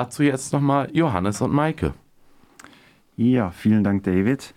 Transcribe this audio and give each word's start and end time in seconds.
dazu 0.00 0.22
jetzt 0.22 0.52
nochmal 0.54 0.88
Johannes 0.94 1.42
und 1.42 1.52
Maike. 1.52 1.92
Ja, 3.16 3.50
vielen 3.50 3.84
Dank, 3.84 4.04
David. 4.04 4.54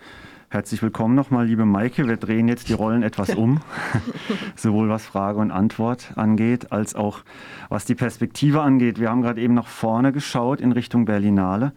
Herzlich 0.54 0.84
willkommen 0.84 1.16
nochmal, 1.16 1.48
liebe 1.48 1.66
Maike. 1.66 2.08
Wir 2.08 2.16
drehen 2.16 2.48
jetzt 2.48 2.70
die 2.70 2.74
Rollen 2.74 3.02
etwas 3.02 3.30
um, 3.36 3.62
sowohl 4.56 4.88
was 4.88 5.04
Frage 5.04 5.40
und 5.40 5.50
Antwort 5.50 6.14
angeht, 6.16 6.72
als 6.72 6.94
auch 6.94 7.22
was 7.70 7.86
die 7.86 7.96
Perspektive 7.96 8.62
angeht. 8.62 9.00
Wir 9.00 9.10
haben 9.10 9.24
gerade 9.24 9.42
eben 9.42 9.56
nach 9.56 9.66
vorne 9.66 10.12
geschaut 10.12 10.62
in 10.62 10.72
Richtung 10.72 11.06
Berlinale 11.06 11.74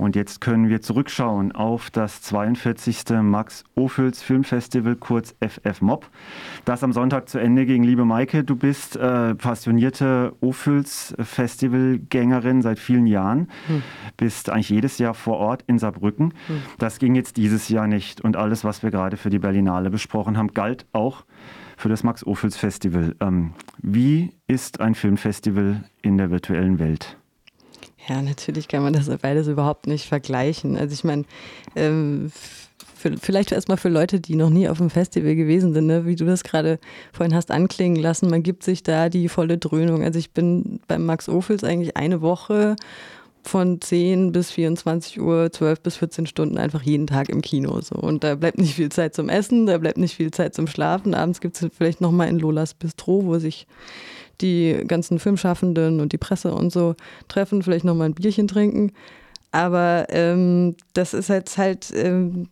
und 0.00 0.16
jetzt 0.16 0.40
können 0.40 0.70
wir 0.70 0.80
zurückschauen 0.80 1.52
auf 1.52 1.90
das 1.90 2.22
42. 2.22 3.04
Max 3.22 3.64
Ophüls 3.74 4.22
Filmfestival, 4.22 4.96
kurz 4.96 5.34
FF 5.40 5.82
Mob, 5.82 6.08
das 6.64 6.82
am 6.82 6.92
Sonntag 6.92 7.28
zu 7.28 7.38
Ende 7.38 7.66
ging. 7.66 7.82
Liebe 7.82 8.06
Maike, 8.06 8.42
du 8.42 8.56
bist 8.56 8.96
äh, 8.96 9.34
passionierte 9.34 10.34
Ophüls 10.40 11.14
Festivalgängerin 11.18 12.62
seit 12.62 12.78
vielen 12.78 13.06
Jahren, 13.06 13.48
hm. 13.66 13.82
bist 14.16 14.48
eigentlich 14.48 14.70
jedes 14.70 14.96
Jahr 14.96 15.12
vor 15.12 15.36
Ort 15.36 15.64
in 15.66 15.78
Saarbrücken. 15.78 16.32
Hm. 16.46 16.62
Das 16.78 16.98
ging 16.98 17.14
jetzt 17.14 17.36
dieses 17.36 17.68
Jahr 17.68 17.86
nicht 17.86 18.09
und 18.20 18.36
alles, 18.36 18.64
was 18.64 18.82
wir 18.82 18.90
gerade 18.90 19.16
für 19.16 19.30
die 19.30 19.38
Berlinale 19.38 19.90
besprochen 19.90 20.36
haben, 20.36 20.54
galt 20.54 20.86
auch 20.92 21.24
für 21.76 21.88
das 21.88 22.02
Max 22.02 22.26
Ophüls 22.26 22.56
Festival. 22.56 23.14
Ähm, 23.20 23.52
wie 23.78 24.32
ist 24.46 24.80
ein 24.80 24.94
Filmfestival 24.94 25.84
in 26.02 26.18
der 26.18 26.30
virtuellen 26.30 26.78
Welt? 26.78 27.16
Ja, 28.08 28.20
natürlich 28.22 28.68
kann 28.68 28.82
man 28.82 28.92
das 28.92 29.08
beides 29.18 29.46
überhaupt 29.46 29.86
nicht 29.86 30.08
vergleichen. 30.08 30.76
Also 30.76 30.94
ich 30.94 31.04
meine, 31.04 31.24
ähm, 31.76 32.32
vielleicht 33.20 33.52
erstmal 33.52 33.78
für 33.78 33.88
Leute, 33.88 34.20
die 34.20 34.36
noch 34.36 34.50
nie 34.50 34.68
auf 34.68 34.80
einem 34.80 34.90
Festival 34.90 35.34
gewesen 35.34 35.72
sind, 35.72 35.86
ne? 35.86 36.06
wie 36.06 36.16
du 36.16 36.24
das 36.24 36.44
gerade 36.44 36.78
vorhin 37.12 37.34
hast 37.34 37.50
anklingen 37.50 38.00
lassen, 38.00 38.28
man 38.28 38.42
gibt 38.42 38.62
sich 38.62 38.82
da 38.82 39.08
die 39.08 39.28
volle 39.28 39.58
Dröhnung. 39.58 40.02
Also 40.02 40.18
ich 40.18 40.32
bin 40.32 40.80
beim 40.86 41.06
Max 41.06 41.28
Ophels 41.28 41.64
eigentlich 41.64 41.96
eine 41.96 42.20
Woche 42.20 42.76
von 43.42 43.80
10 43.80 44.32
bis 44.32 44.50
24 44.50 45.20
Uhr, 45.20 45.50
12 45.50 45.80
bis 45.80 45.96
14 45.96 46.26
Stunden 46.26 46.58
einfach 46.58 46.82
jeden 46.82 47.06
Tag 47.06 47.28
im 47.28 47.42
Kino. 47.42 47.80
So. 47.80 47.96
Und 47.96 48.24
da 48.24 48.34
bleibt 48.34 48.58
nicht 48.58 48.74
viel 48.74 48.90
Zeit 48.90 49.14
zum 49.14 49.28
Essen, 49.28 49.66
da 49.66 49.78
bleibt 49.78 49.98
nicht 49.98 50.14
viel 50.14 50.30
Zeit 50.30 50.54
zum 50.54 50.66
Schlafen. 50.66 51.14
Abends 51.14 51.40
gibt 51.40 51.60
es 51.60 51.68
vielleicht 51.76 52.00
nochmal 52.00 52.28
in 52.28 52.38
Lolas 52.38 52.74
Bistro, 52.74 53.24
wo 53.24 53.38
sich 53.38 53.66
die 54.40 54.84
ganzen 54.86 55.18
Filmschaffenden 55.18 56.00
und 56.00 56.12
die 56.12 56.18
Presse 56.18 56.54
und 56.54 56.72
so 56.72 56.94
treffen, 57.28 57.62
vielleicht 57.62 57.84
nochmal 57.84 58.08
ein 58.08 58.14
Bierchen 58.14 58.48
trinken. 58.48 58.92
Aber 59.52 60.06
ähm, 60.10 60.76
das 60.92 61.12
ist 61.12 61.28
jetzt 61.28 61.58
halt 61.58 61.92
ähm, 61.94 62.48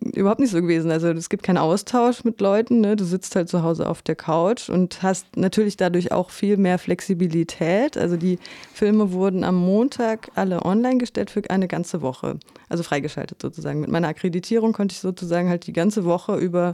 überhaupt 0.00 0.40
nicht 0.40 0.50
so 0.50 0.60
gewesen. 0.60 0.90
Also 0.90 1.08
es 1.08 1.28
gibt 1.28 1.42
keinen 1.42 1.58
Austausch 1.58 2.24
mit 2.24 2.40
Leuten. 2.40 2.80
Ne? 2.80 2.96
Du 2.96 3.04
sitzt 3.04 3.36
halt 3.36 3.48
zu 3.48 3.62
Hause 3.62 3.88
auf 3.88 4.02
der 4.02 4.16
Couch 4.16 4.68
und 4.70 5.02
hast 5.02 5.36
natürlich 5.36 5.76
dadurch 5.76 6.12
auch 6.12 6.30
viel 6.30 6.56
mehr 6.56 6.78
Flexibilität. 6.78 7.96
Also 7.96 8.16
die 8.16 8.38
Filme 8.72 9.12
wurden 9.12 9.44
am 9.44 9.56
Montag 9.56 10.30
alle 10.34 10.64
online 10.64 10.98
gestellt 10.98 11.30
für 11.30 11.42
eine 11.50 11.68
ganze 11.68 12.00
Woche. 12.00 12.38
Also 12.68 12.82
freigeschaltet 12.82 13.42
sozusagen. 13.42 13.80
Mit 13.80 13.90
meiner 13.90 14.08
Akkreditierung 14.08 14.72
konnte 14.72 14.94
ich 14.94 15.00
sozusagen 15.00 15.48
halt 15.48 15.66
die 15.66 15.74
ganze 15.74 16.04
Woche 16.04 16.36
über 16.36 16.72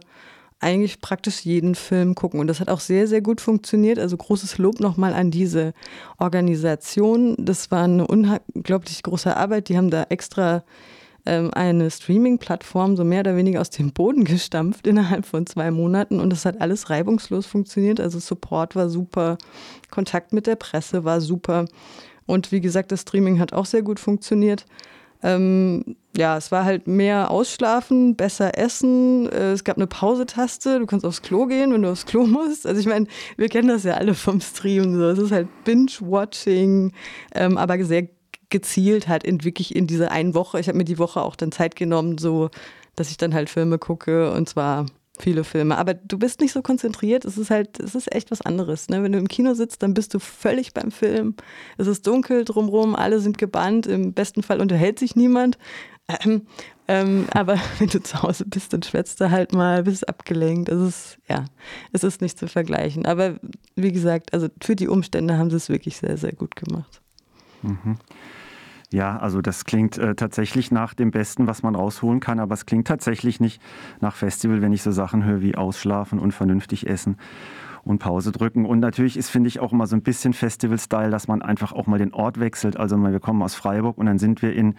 eigentlich 0.60 1.00
praktisch 1.00 1.40
jeden 1.40 1.74
Film 1.74 2.14
gucken. 2.14 2.40
Und 2.40 2.48
das 2.48 2.60
hat 2.60 2.68
auch 2.68 2.80
sehr, 2.80 3.06
sehr 3.06 3.20
gut 3.20 3.40
funktioniert. 3.40 3.98
Also 3.98 4.16
großes 4.16 4.58
Lob 4.58 4.80
nochmal 4.80 5.14
an 5.14 5.30
diese 5.30 5.72
Organisation. 6.18 7.36
Das 7.38 7.70
war 7.70 7.84
eine 7.84 8.06
unglaublich 8.06 9.02
große 9.02 9.36
Arbeit. 9.36 9.68
Die 9.68 9.76
haben 9.76 9.90
da 9.90 10.04
extra 10.04 10.64
ähm, 11.28 11.50
eine 11.52 11.90
Streaming-Plattform 11.90 12.96
so 12.96 13.04
mehr 13.04 13.20
oder 13.20 13.36
weniger 13.36 13.60
aus 13.60 13.70
dem 13.70 13.92
Boden 13.92 14.24
gestampft 14.24 14.86
innerhalb 14.86 15.26
von 15.26 15.46
zwei 15.46 15.70
Monaten. 15.70 16.20
Und 16.20 16.30
das 16.30 16.46
hat 16.46 16.60
alles 16.60 16.88
reibungslos 16.90 17.46
funktioniert. 17.46 18.00
Also 18.00 18.18
Support 18.18 18.74
war 18.74 18.88
super, 18.88 19.36
Kontakt 19.90 20.32
mit 20.32 20.46
der 20.46 20.56
Presse 20.56 21.04
war 21.04 21.20
super. 21.20 21.66
Und 22.26 22.50
wie 22.50 22.60
gesagt, 22.60 22.90
das 22.92 23.02
Streaming 23.02 23.38
hat 23.38 23.52
auch 23.52 23.66
sehr 23.66 23.82
gut 23.82 24.00
funktioniert. 24.00 24.64
Ähm, 25.22 25.96
ja, 26.16 26.36
es 26.36 26.50
war 26.50 26.64
halt 26.64 26.86
mehr 26.86 27.30
ausschlafen, 27.30 28.16
besser 28.16 28.56
essen. 28.56 29.28
Äh, 29.30 29.52
es 29.52 29.64
gab 29.64 29.76
eine 29.76 29.86
Pausetaste. 29.86 30.78
Du 30.78 30.86
kannst 30.86 31.04
aufs 31.04 31.22
Klo 31.22 31.46
gehen, 31.46 31.72
wenn 31.72 31.82
du 31.82 31.90
aufs 31.90 32.06
Klo 32.06 32.26
musst. 32.26 32.66
Also 32.66 32.80
ich 32.80 32.86
meine, 32.86 33.06
wir 33.36 33.48
kennen 33.48 33.68
das 33.68 33.84
ja 33.84 33.94
alle 33.94 34.14
vom 34.14 34.40
Stream. 34.40 34.94
So. 34.96 35.08
Es 35.08 35.18
ist 35.18 35.32
halt 35.32 35.48
Binge-Watching, 35.64 36.92
ähm, 37.34 37.58
aber 37.58 37.84
sehr 37.84 38.08
gezielt 38.50 39.08
halt 39.08 39.24
in, 39.24 39.44
wirklich 39.44 39.74
in 39.76 39.86
dieser 39.86 40.10
einen 40.10 40.34
Woche. 40.34 40.60
Ich 40.60 40.68
habe 40.68 40.78
mir 40.78 40.84
die 40.84 40.98
Woche 40.98 41.20
auch 41.22 41.36
dann 41.36 41.52
Zeit 41.52 41.76
genommen, 41.76 42.18
so 42.18 42.50
dass 42.96 43.10
ich 43.10 43.16
dann 43.16 43.34
halt 43.34 43.48
Filme 43.48 43.78
gucke 43.78 44.32
und 44.32 44.48
zwar 44.48 44.86
viele 45.20 45.44
Filme. 45.44 45.76
Aber 45.78 45.94
du 45.94 46.18
bist 46.18 46.40
nicht 46.40 46.52
so 46.52 46.62
konzentriert. 46.62 47.24
Es 47.24 47.38
ist 47.38 47.50
halt, 47.50 47.80
es 47.80 47.94
ist 47.94 48.12
echt 48.12 48.30
was 48.30 48.40
anderes. 48.40 48.88
Ne? 48.88 49.02
Wenn 49.02 49.12
du 49.12 49.18
im 49.18 49.28
Kino 49.28 49.54
sitzt, 49.54 49.82
dann 49.82 49.94
bist 49.94 50.14
du 50.14 50.18
völlig 50.18 50.74
beim 50.74 50.90
Film. 50.90 51.34
Es 51.76 51.86
ist 51.86 52.06
dunkel 52.06 52.44
drumherum, 52.44 52.94
alle 52.94 53.20
sind 53.20 53.38
gebannt. 53.38 53.86
Im 53.86 54.12
besten 54.12 54.42
Fall 54.42 54.60
unterhält 54.60 54.98
sich 54.98 55.16
niemand. 55.16 55.58
Ähm, 56.08 56.42
ähm, 56.86 57.26
aber 57.32 57.58
wenn 57.78 57.88
du 57.88 58.02
zu 58.02 58.22
Hause 58.22 58.44
bist, 58.46 58.72
dann 58.72 58.82
schwätzt 58.82 59.20
du 59.20 59.30
halt 59.30 59.52
mal, 59.52 59.82
bist 59.82 60.08
abgelenkt. 60.08 60.68
Es 60.68 60.80
ist, 60.80 61.18
ja, 61.28 61.44
es 61.92 62.04
ist 62.04 62.20
nicht 62.20 62.38
zu 62.38 62.48
vergleichen. 62.48 63.06
Aber 63.06 63.38
wie 63.76 63.92
gesagt, 63.92 64.32
also 64.32 64.48
für 64.62 64.76
die 64.76 64.88
Umstände 64.88 65.36
haben 65.36 65.50
sie 65.50 65.56
es 65.56 65.68
wirklich 65.68 65.96
sehr, 65.96 66.16
sehr 66.16 66.32
gut 66.32 66.56
gemacht. 66.56 67.00
Mhm. 67.62 67.98
Ja, 68.90 69.18
also 69.18 69.42
das 69.42 69.64
klingt 69.66 69.98
äh, 69.98 70.14
tatsächlich 70.14 70.70
nach 70.70 70.94
dem 70.94 71.10
Besten, 71.10 71.46
was 71.46 71.62
man 71.62 71.74
rausholen 71.74 72.20
kann, 72.20 72.40
aber 72.40 72.54
es 72.54 72.64
klingt 72.64 72.86
tatsächlich 72.86 73.38
nicht 73.38 73.60
nach 74.00 74.16
Festival, 74.16 74.62
wenn 74.62 74.72
ich 74.72 74.82
so 74.82 74.92
Sachen 74.92 75.24
höre 75.24 75.42
wie 75.42 75.56
ausschlafen 75.56 76.18
und 76.18 76.32
vernünftig 76.32 76.86
essen 76.86 77.18
und 77.84 77.98
Pause 77.98 78.32
drücken. 78.32 78.64
Und 78.64 78.80
natürlich 78.80 79.16
ist, 79.16 79.30
finde 79.30 79.48
ich, 79.48 79.60
auch 79.60 79.72
immer 79.72 79.86
so 79.86 79.96
ein 79.96 80.02
bisschen 80.02 80.32
Festival-Style, 80.32 81.10
dass 81.10 81.28
man 81.28 81.42
einfach 81.42 81.72
auch 81.72 81.86
mal 81.86 81.98
den 81.98 82.12
Ort 82.12 82.40
wechselt. 82.40 82.76
Also 82.76 82.96
wir 82.96 83.20
kommen 83.20 83.42
aus 83.42 83.54
Freiburg 83.54 83.98
und 83.98 84.06
dann 84.06 84.18
sind 84.18 84.42
wir 84.42 84.54
in 84.54 84.74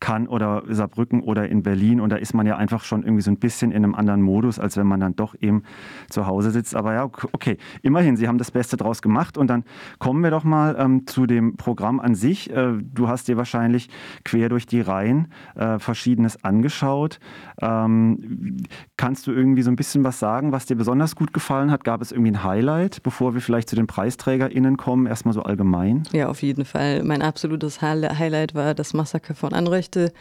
Cannes 0.00 0.28
oder 0.28 0.62
Saarbrücken 0.68 1.22
oder 1.22 1.48
in 1.48 1.62
Berlin 1.62 2.00
und 2.00 2.10
da 2.10 2.16
ist 2.16 2.34
man 2.34 2.46
ja 2.46 2.56
einfach 2.56 2.84
schon 2.84 3.02
irgendwie 3.02 3.22
so 3.22 3.30
ein 3.30 3.38
bisschen 3.38 3.70
in 3.70 3.84
einem 3.84 3.94
anderen 3.94 4.22
Modus, 4.22 4.58
als 4.58 4.76
wenn 4.76 4.86
man 4.86 5.00
dann 5.00 5.16
doch 5.16 5.34
eben 5.40 5.62
zu 6.08 6.26
Hause 6.26 6.50
sitzt. 6.50 6.74
Aber 6.74 6.94
ja, 6.94 7.04
okay, 7.04 7.58
immerhin, 7.82 8.16
Sie 8.16 8.28
haben 8.28 8.38
das 8.38 8.50
Beste 8.50 8.76
draus 8.76 9.02
gemacht 9.02 9.38
und 9.38 9.48
dann 9.48 9.64
kommen 9.98 10.22
wir 10.22 10.30
doch 10.30 10.44
mal 10.44 10.76
ähm, 10.78 11.06
zu 11.06 11.26
dem 11.26 11.56
Programm 11.56 12.00
an 12.00 12.14
sich. 12.14 12.50
Äh, 12.50 12.72
du 12.82 13.08
hast 13.08 13.28
dir 13.28 13.36
wahrscheinlich 13.36 13.88
quer 14.24 14.48
durch 14.48 14.66
die 14.66 14.80
Reihen 14.80 15.28
äh, 15.54 15.78
Verschiedenes 15.78 16.44
angeschaut. 16.44 17.18
Ähm, 17.60 18.58
kannst 18.96 19.26
du 19.26 19.32
irgendwie 19.32 19.62
so 19.62 19.70
ein 19.70 19.76
bisschen 19.76 20.04
was 20.04 20.18
sagen, 20.18 20.52
was 20.52 20.66
dir 20.66 20.76
besonders 20.76 21.16
gut 21.16 21.32
gefallen 21.32 21.70
hat? 21.70 21.84
Gab 21.84 22.02
es 22.02 22.12
irgendwie 22.12 22.32
ein 22.32 22.42
Highlight, 22.52 23.02
bevor 23.02 23.32
wir 23.32 23.40
vielleicht 23.40 23.70
zu 23.70 23.76
den 23.76 23.86
PreisträgerInnen 23.86 24.76
kommen? 24.76 25.06
Erstmal 25.06 25.32
so 25.32 25.42
allgemein. 25.42 26.02
Ja, 26.12 26.28
auf 26.28 26.42
jeden 26.42 26.66
Fall. 26.66 27.02
Mein 27.02 27.22
absolutes 27.22 27.80
Highlight 27.80 28.54
war 28.54 28.74
das 28.74 28.92
Massaker 28.92 29.34
von 29.34 29.54
Anrechte. 29.54 30.12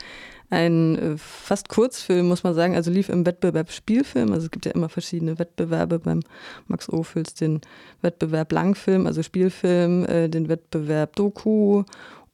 Ein 0.50 0.98
äh, 0.98 1.18
fast 1.18 1.68
Kurzfilm, 1.68 2.30
muss 2.30 2.44
man 2.44 2.54
sagen. 2.54 2.76
Also 2.76 2.90
lief 2.90 3.10
im 3.10 3.26
Wettbewerb 3.26 3.70
Spielfilm. 3.70 4.32
Also 4.32 4.46
es 4.46 4.52
gibt 4.52 4.66
ja 4.66 4.72
immer 4.72 4.88
verschiedene 4.88 5.40
Wettbewerbe 5.40 6.00
beim 6.00 6.22
Max 6.68 6.88
Ophüls, 6.90 7.34
den 7.34 7.60
Wettbewerb 8.02 8.52
Langfilm, 8.54 9.08
also 9.08 9.24
Spielfilm, 9.24 10.06
äh, 10.06 10.30
den 10.30 10.48
Wettbewerb 10.48 11.18
Doku 11.18 11.84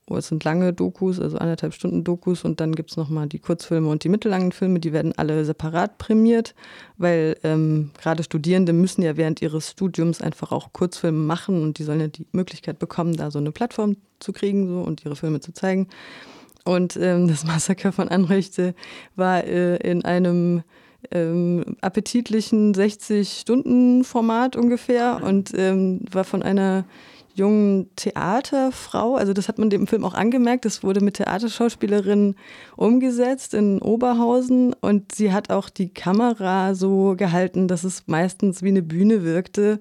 Oh, 0.09 0.15
es 0.15 0.29
sind 0.29 0.45
lange 0.45 0.71
Dokus, 0.71 1.19
also 1.19 1.37
anderthalb 1.37 1.73
Stunden 1.73 2.05
Dokus 2.05 2.45
und 2.45 2.61
dann 2.61 2.75
gibt 2.75 2.91
es 2.91 2.97
nochmal 2.97 3.27
die 3.27 3.39
Kurzfilme 3.39 3.89
und 3.89 4.05
die 4.05 4.09
mittellangen 4.09 4.53
Filme, 4.53 4.79
die 4.79 4.93
werden 4.93 5.13
alle 5.17 5.43
separat 5.43 5.97
prämiert, 5.97 6.55
weil 6.97 7.35
ähm, 7.43 7.91
gerade 8.01 8.23
Studierende 8.23 8.71
müssen 8.71 9.01
ja 9.01 9.17
während 9.17 9.41
ihres 9.41 9.71
Studiums 9.71 10.21
einfach 10.21 10.53
auch 10.53 10.71
Kurzfilme 10.71 11.19
machen 11.19 11.61
und 11.61 11.77
die 11.77 11.83
sollen 11.83 11.99
ja 11.99 12.07
die 12.07 12.25
Möglichkeit 12.31 12.79
bekommen, 12.79 13.17
da 13.17 13.31
so 13.31 13.39
eine 13.39 13.51
Plattform 13.51 13.97
zu 14.19 14.31
kriegen 14.31 14.69
so, 14.69 14.79
und 14.79 15.03
ihre 15.03 15.17
Filme 15.17 15.41
zu 15.41 15.51
zeigen. 15.51 15.89
Und 16.63 16.95
ähm, 16.95 17.27
das 17.27 17.45
Massaker 17.45 17.91
von 17.91 18.07
Anrechte 18.07 18.75
war 19.17 19.43
äh, 19.43 19.75
in 19.77 20.05
einem 20.05 20.63
ähm, 21.11 21.75
appetitlichen 21.81 22.73
60-Stunden-Format 22.73 24.55
ungefähr 24.55 25.21
und 25.21 25.51
ähm, 25.53 25.99
war 26.11 26.23
von 26.23 26.43
einer 26.43 26.85
jungen 27.37 27.89
Theaterfrau. 27.95 29.15
Also 29.15 29.33
das 29.33 29.47
hat 29.47 29.59
man 29.59 29.69
dem 29.69 29.87
Film 29.87 30.03
auch 30.03 30.15
angemerkt. 30.15 30.65
Das 30.65 30.83
wurde 30.83 31.01
mit 31.01 31.15
Theaterschauspielerinnen 31.15 32.35
umgesetzt 32.75 33.53
in 33.53 33.79
Oberhausen 33.81 34.73
und 34.73 35.13
sie 35.13 35.31
hat 35.31 35.51
auch 35.51 35.69
die 35.69 35.93
Kamera 35.93 36.73
so 36.73 37.15
gehalten, 37.15 37.67
dass 37.67 37.83
es 37.83 38.07
meistens 38.07 38.63
wie 38.63 38.69
eine 38.69 38.81
Bühne 38.81 39.23
wirkte. 39.23 39.79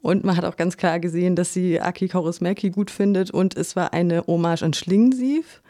Und 0.00 0.24
man 0.24 0.36
hat 0.36 0.44
auch 0.44 0.56
ganz 0.56 0.76
klar 0.76 1.00
gesehen, 1.00 1.34
dass 1.34 1.52
sie 1.52 1.80
Aki 1.80 2.08
Kaurismäki 2.08 2.70
gut 2.70 2.90
findet 2.90 3.30
und 3.30 3.56
es 3.56 3.74
war 3.74 3.92
eine 3.92 4.24
Hommage 4.26 4.62
an 4.62 4.74
Schlingensief. 4.74 5.62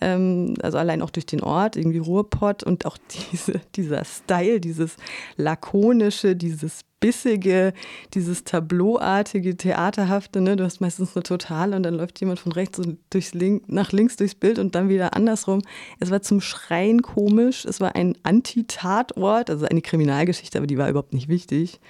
Ähm, 0.00 0.54
also 0.62 0.78
allein 0.78 1.02
auch 1.02 1.10
durch 1.10 1.26
den 1.26 1.42
Ort, 1.42 1.76
irgendwie 1.76 1.98
Ruhrpott 1.98 2.62
und 2.62 2.86
auch 2.86 2.96
diese, 3.32 3.60
dieser 3.76 4.04
Style, 4.04 4.60
dieses 4.60 4.96
lakonische, 5.36 6.34
dieses 6.34 6.80
bissige, 7.00 7.72
dieses 8.14 8.44
Tableauartige, 8.44 9.56
Theaterhafte. 9.56 10.40
Ne? 10.40 10.56
Du 10.56 10.64
hast 10.64 10.80
meistens 10.80 11.14
eine 11.14 11.22
Totale 11.22 11.76
und 11.76 11.82
dann 11.82 11.94
läuft 11.94 12.20
jemand 12.20 12.40
von 12.40 12.52
rechts 12.52 12.78
und 12.78 12.98
durchs 13.10 13.34
Link, 13.34 13.68
nach 13.68 13.92
links 13.92 14.16
durchs 14.16 14.34
Bild 14.34 14.58
und 14.58 14.74
dann 14.74 14.88
wieder 14.88 15.14
andersrum. 15.14 15.62
Es 16.00 16.10
war 16.10 16.22
zum 16.22 16.40
Schreien 16.40 17.02
komisch. 17.02 17.64
Es 17.64 17.80
war 17.80 17.94
ein 17.94 18.16
Anti-Tatort, 18.22 19.50
also 19.50 19.66
eine 19.66 19.82
Kriminalgeschichte, 19.82 20.58
aber 20.58 20.66
die 20.66 20.78
war 20.78 20.88
überhaupt 20.88 21.14
nicht 21.14 21.28
wichtig. 21.28 21.80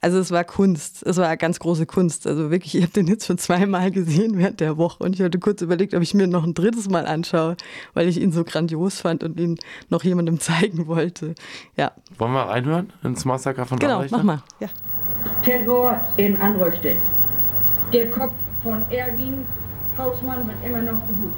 Also 0.00 0.18
es 0.18 0.30
war 0.30 0.44
Kunst, 0.44 1.02
es 1.06 1.16
war 1.16 1.36
ganz 1.36 1.58
große 1.58 1.86
Kunst. 1.86 2.26
Also 2.26 2.50
wirklich, 2.50 2.74
ich 2.76 2.82
habe 2.82 2.92
den 2.92 3.06
jetzt 3.08 3.26
schon 3.26 3.38
zweimal 3.38 3.90
gesehen 3.90 4.38
während 4.38 4.60
der 4.60 4.76
Woche 4.76 5.02
und 5.02 5.14
ich 5.14 5.22
hatte 5.22 5.38
kurz 5.38 5.60
überlegt, 5.62 5.94
ob 5.94 6.02
ich 6.02 6.14
mir 6.14 6.26
noch 6.26 6.44
ein 6.44 6.54
drittes 6.54 6.88
Mal 6.88 7.06
anschaue, 7.06 7.56
weil 7.94 8.06
ich 8.08 8.20
ihn 8.20 8.30
so 8.32 8.44
grandios 8.44 9.00
fand 9.00 9.24
und 9.24 9.38
ihn 9.40 9.56
noch 9.88 10.04
jemandem 10.04 10.38
zeigen 10.40 10.86
wollte. 10.86 11.34
Ja. 11.76 11.92
Wollen 12.18 12.32
wir 12.32 12.42
reinhören 12.42 12.92
ins 13.02 13.24
Massaker 13.24 13.66
von 13.66 13.78
Genau, 13.78 13.96
Anrichter? 13.96 14.16
mach 14.18 14.24
mal. 14.24 14.42
Ja. 14.60 14.68
Terror 15.42 16.00
in 16.16 16.36
Anröchte. 16.40 16.94
Der 17.92 18.10
Kopf 18.10 18.32
von 18.62 18.82
Erwin 18.90 19.44
Hausmann 19.96 20.46
wird 20.46 20.56
immer 20.64 20.82
noch 20.82 21.00
gesucht. 21.08 21.34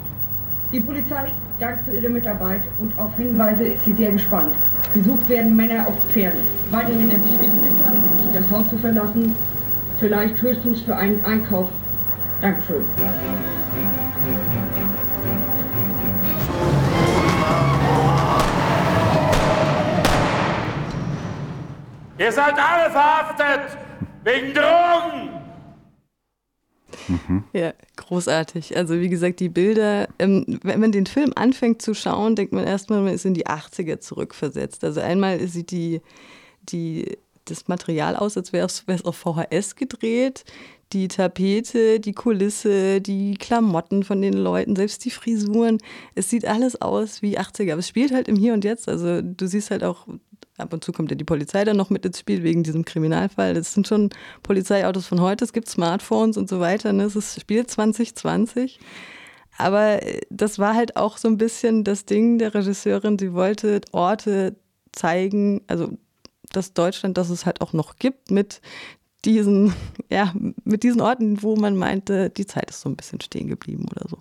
Die 0.72 0.80
Polizei 0.80 1.32
dankt 1.58 1.84
für 1.84 1.92
ihre 1.92 2.08
Mitarbeit 2.08 2.62
und 2.78 2.96
auf 2.98 3.16
Hinweise 3.16 3.64
ist 3.64 3.84
sie 3.84 3.92
sehr 3.94 4.12
gespannt. 4.12 4.54
Gesucht 4.94 5.28
werden 5.28 5.56
Männer 5.56 5.86
auf 5.86 5.94
Pferden. 6.12 6.40
Weiterhin 6.70 7.10
empfiehlt 7.10 7.40
die 7.42 7.46
Polizei, 7.48 7.89
das 8.34 8.50
Haus 8.50 8.68
zu 8.70 8.78
verlassen. 8.78 9.34
Vielleicht 9.98 10.40
höchstens 10.40 10.80
für 10.82 10.96
einen 10.96 11.24
Einkauf. 11.24 11.68
Dankeschön. 12.40 12.84
Ihr 22.18 22.32
seid 22.32 22.54
alle 22.54 22.90
verhaftet 22.90 23.78
wegen 24.24 24.54
Drogen. 24.54 25.30
Ja, 27.52 27.72
großartig. 27.96 28.76
Also 28.76 29.00
wie 29.00 29.08
gesagt, 29.08 29.40
die 29.40 29.48
Bilder, 29.48 30.08
ähm, 30.18 30.60
wenn 30.62 30.80
man 30.80 30.92
den 30.92 31.06
Film 31.06 31.32
anfängt 31.34 31.82
zu 31.82 31.94
schauen, 31.94 32.36
denkt 32.36 32.52
man 32.52 32.64
erstmal, 32.64 33.00
man 33.00 33.14
ist 33.14 33.24
in 33.24 33.34
die 33.34 33.46
80er 33.46 34.00
zurückversetzt. 34.00 34.84
Also 34.84 35.00
einmal 35.00 35.40
sieht 35.48 35.70
die, 35.70 36.00
die, 36.68 37.18
das 37.44 37.68
Material 37.68 38.16
aus, 38.16 38.36
als 38.36 38.52
wäre 38.52 38.66
es 38.66 39.04
auf 39.04 39.16
VHS 39.16 39.76
gedreht. 39.76 40.44
Die 40.92 41.08
Tapete, 41.08 42.00
die 42.00 42.12
Kulisse, 42.12 43.00
die 43.00 43.34
Klamotten 43.34 44.02
von 44.02 44.20
den 44.20 44.32
Leuten, 44.32 44.74
selbst 44.74 45.04
die 45.04 45.10
Frisuren. 45.10 45.78
Es 46.14 46.30
sieht 46.30 46.46
alles 46.46 46.80
aus 46.80 47.22
wie 47.22 47.38
80er. 47.38 47.72
Aber 47.72 47.78
es 47.78 47.88
spielt 47.88 48.12
halt 48.12 48.26
im 48.26 48.36
Hier 48.36 48.54
und 48.54 48.64
Jetzt. 48.64 48.88
Also 48.88 49.22
du 49.22 49.46
siehst 49.46 49.70
halt 49.70 49.84
auch, 49.84 50.08
ab 50.58 50.72
und 50.72 50.82
zu 50.82 50.92
kommt 50.92 51.10
ja 51.10 51.16
die 51.16 51.24
Polizei 51.24 51.64
dann 51.64 51.76
noch 51.76 51.90
mit 51.90 52.04
ins 52.04 52.18
Spiel 52.18 52.42
wegen 52.42 52.64
diesem 52.64 52.84
Kriminalfall. 52.84 53.54
Das 53.54 53.72
sind 53.72 53.86
schon 53.86 54.10
Polizeiautos 54.42 55.06
von 55.06 55.20
heute. 55.20 55.44
Es 55.44 55.52
gibt 55.52 55.68
Smartphones 55.68 56.36
und 56.36 56.48
so 56.48 56.58
weiter. 56.58 56.92
Ne? 56.92 57.04
Es 57.04 57.14
ist 57.14 57.40
Spiel 57.40 57.66
2020. 57.66 58.80
Aber 59.58 60.02
äh, 60.02 60.20
das 60.30 60.58
war 60.58 60.74
halt 60.74 60.96
auch 60.96 61.18
so 61.18 61.28
ein 61.28 61.36
bisschen 61.36 61.84
das 61.84 62.04
Ding 62.04 62.38
der 62.38 62.54
Regisseurin. 62.54 63.18
Sie 63.18 63.32
wollte 63.32 63.80
Orte 63.92 64.56
zeigen, 64.92 65.62
also 65.66 65.96
das 66.52 66.72
Deutschland, 66.72 67.16
das 67.18 67.30
es 67.30 67.46
halt 67.46 67.60
auch 67.60 67.72
noch 67.72 67.96
gibt, 67.96 68.30
mit 68.30 68.60
diesen, 69.24 69.72
ja, 70.10 70.32
mit 70.64 70.82
diesen 70.82 71.00
Orten, 71.00 71.42
wo 71.42 71.56
man 71.56 71.76
meinte, 71.76 72.30
die 72.30 72.46
Zeit 72.46 72.70
ist 72.70 72.80
so 72.80 72.88
ein 72.88 72.96
bisschen 72.96 73.20
stehen 73.20 73.48
geblieben 73.48 73.86
oder 73.90 74.08
so. 74.08 74.18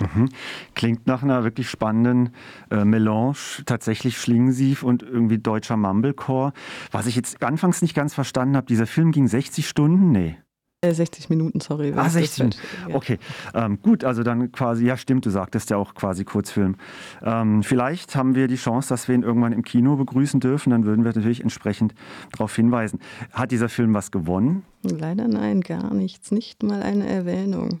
Mhm. 0.00 0.28
Klingt 0.74 1.06
nach 1.06 1.22
einer 1.22 1.42
wirklich 1.42 1.70
spannenden 1.70 2.34
äh, 2.70 2.84
Melange, 2.84 3.36
tatsächlich 3.64 4.18
Schlingensief 4.18 4.82
und 4.82 5.02
irgendwie 5.02 5.38
deutscher 5.38 5.78
Mumblecore. 5.78 6.52
Was 6.90 7.06
ich 7.06 7.16
jetzt 7.16 7.42
anfangs 7.42 7.80
nicht 7.80 7.94
ganz 7.94 8.12
verstanden 8.12 8.56
habe, 8.56 8.66
dieser 8.66 8.86
Film 8.86 9.10
ging 9.10 9.26
60 9.26 9.66
Stunden? 9.66 10.12
Nee. 10.12 10.36
Äh, 10.82 10.92
60 10.92 11.30
Minuten, 11.30 11.60
sorry. 11.60 11.92
Ah, 11.96 12.00
ich 12.00 12.04
das 12.04 12.12
16. 12.12 12.50
falsch- 12.50 12.56
ja. 12.88 12.94
Okay, 12.94 13.18
ähm, 13.54 13.78
gut, 13.80 14.04
also 14.04 14.22
dann 14.22 14.52
quasi, 14.52 14.84
ja 14.86 14.96
stimmt, 14.98 15.24
du 15.24 15.30
sagtest 15.30 15.70
ja 15.70 15.78
auch 15.78 15.94
quasi 15.94 16.24
Kurzfilm. 16.24 16.76
Ähm, 17.22 17.62
vielleicht 17.62 18.14
haben 18.14 18.34
wir 18.34 18.46
die 18.46 18.56
Chance, 18.56 18.90
dass 18.90 19.08
wir 19.08 19.14
ihn 19.14 19.22
irgendwann 19.22 19.52
im 19.52 19.62
Kino 19.62 19.96
begrüßen 19.96 20.38
dürfen, 20.38 20.70
dann 20.70 20.84
würden 20.84 21.02
wir 21.04 21.12
natürlich 21.14 21.40
entsprechend 21.40 21.94
darauf 22.32 22.54
hinweisen. 22.54 23.00
Hat 23.32 23.52
dieser 23.52 23.70
Film 23.70 23.94
was 23.94 24.10
gewonnen? 24.10 24.64
Leider 24.82 25.26
nein, 25.28 25.62
gar 25.62 25.94
nichts. 25.94 26.30
Nicht 26.30 26.62
mal 26.62 26.82
eine 26.82 27.06
Erwähnung. 27.06 27.80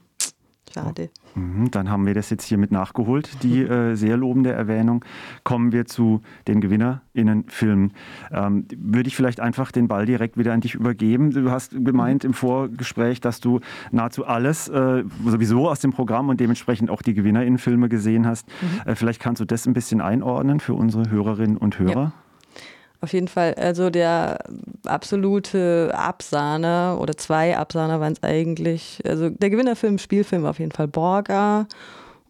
Schade. 0.72 1.02
Mhm, 1.02 1.08
dann 1.70 1.90
haben 1.90 2.06
wir 2.06 2.14
das 2.14 2.30
jetzt 2.30 2.44
hiermit 2.44 2.72
nachgeholt, 2.72 3.42
die 3.42 3.62
äh, 3.62 3.94
sehr 3.94 4.16
lobende 4.16 4.52
Erwähnung. 4.52 5.04
Kommen 5.44 5.72
wir 5.72 5.84
zu 5.86 6.22
den 6.48 6.60
GewinnerInnen-Filmen. 6.60 7.92
Ähm, 8.32 8.66
würde 8.76 9.08
ich 9.08 9.16
vielleicht 9.16 9.40
einfach 9.40 9.70
den 9.70 9.88
Ball 9.88 10.06
direkt 10.06 10.38
wieder 10.38 10.52
an 10.52 10.60
dich 10.60 10.74
übergeben. 10.74 11.30
Du 11.30 11.50
hast 11.50 11.72
gemeint 11.84 12.24
im 12.24 12.32
Vorgespräch, 12.32 13.20
dass 13.20 13.40
du 13.40 13.60
nahezu 13.90 14.26
alles 14.26 14.68
äh, 14.68 15.04
sowieso 15.24 15.68
aus 15.68 15.80
dem 15.80 15.92
Programm 15.92 16.28
und 16.28 16.40
dementsprechend 16.40 16.90
auch 16.90 17.02
die 17.02 17.14
GewinnerInnen-Filme 17.14 17.88
gesehen 17.88 18.26
hast. 18.26 18.48
Äh, 18.86 18.94
vielleicht 18.94 19.20
kannst 19.20 19.40
du 19.40 19.44
das 19.44 19.66
ein 19.66 19.74
bisschen 19.74 20.00
einordnen 20.00 20.60
für 20.60 20.74
unsere 20.74 21.10
Hörerinnen 21.10 21.56
und 21.56 21.78
Hörer. 21.78 22.12
Auf 23.00 23.12
jeden 23.12 23.28
Fall, 23.28 23.54
also 23.54 23.90
der 23.90 24.38
absolute 24.84 25.92
Absahner 25.94 26.98
oder 27.00 27.16
zwei 27.16 27.56
Absahner 27.56 28.00
waren 28.00 28.14
es 28.14 28.22
eigentlich. 28.22 29.02
Also 29.06 29.28
der 29.30 29.50
Gewinnerfilm, 29.50 29.98
Spielfilm 29.98 30.42
war 30.42 30.50
auf 30.50 30.58
jeden 30.58 30.72
Fall 30.72 30.88
Borga 30.88 31.66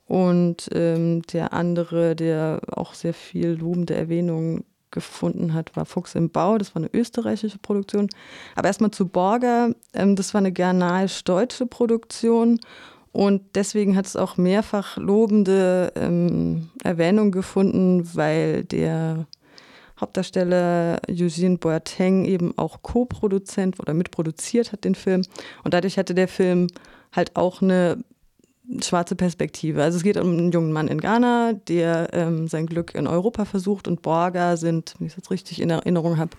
und 0.06 0.68
ähm, 0.72 1.22
der 1.32 1.52
andere, 1.52 2.14
der 2.14 2.60
auch 2.70 2.94
sehr 2.94 3.14
viel 3.14 3.50
lobende 3.50 3.94
Erwähnung 3.94 4.64
gefunden 4.92 5.52
hat, 5.52 5.76
war 5.76 5.84
Fuchs 5.84 6.14
im 6.14 6.30
Bau. 6.30 6.58
Das 6.58 6.74
war 6.74 6.82
eine 6.82 6.90
österreichische 6.92 7.58
Produktion. 7.58 8.08
Aber 8.54 8.69
erstmal 8.69 8.92
zu 8.92 9.08
Borga. 9.08 9.70
Ähm, 9.92 10.16
das 10.16 10.32
war 10.32 10.38
eine 10.38 10.52
ghanaisch-deutsche 10.52 11.66
Produktion. 11.66 12.60
Und 13.12 13.42
deswegen 13.54 13.96
hat 13.96 14.06
es 14.06 14.16
auch 14.16 14.36
mehrfach 14.36 14.96
lobende 14.96 15.92
ähm, 15.96 16.70
Erwähnung 16.84 17.32
gefunden, 17.32 18.08
weil 18.14 18.64
der 18.64 19.26
Hauptdarsteller 20.00 21.00
Eugene 21.08 21.58
Boateng 21.58 22.25
eben 22.25 22.56
auch 22.58 22.82
Co-Produzent 22.82 23.81
oder 23.81 23.94
mitproduziert 23.94 24.72
hat 24.72 24.84
den 24.84 24.94
Film. 24.94 25.22
Und 25.64 25.75
dadurch 25.75 25.98
hatte 25.98 26.14
der 26.14 26.28
Film 26.28 26.69
halt 27.12 27.37
auch 27.37 27.62
eine 27.62 27.98
schwarze 28.82 29.14
Perspektive. 29.14 29.82
Also 29.82 29.96
es 29.96 30.02
geht 30.02 30.16
um 30.16 30.32
einen 30.32 30.52
jungen 30.52 30.72
Mann 30.72 30.88
in 30.88 31.00
Ghana, 31.00 31.52
der 31.52 32.10
ähm, 32.12 32.48
sein 32.48 32.67
Glück 32.67 32.94
in 32.94 33.06
Europa 33.06 33.44
versucht 33.44 33.88
und 33.88 34.03
Borga 34.03 34.56
sind, 34.56 34.94
wenn 34.98 35.06
ich 35.06 35.12
es 35.12 35.17
jetzt 35.17 35.31
richtig 35.31 35.60
in 35.60 35.70
Erinnerung 35.70 36.19
habe, 36.19 36.36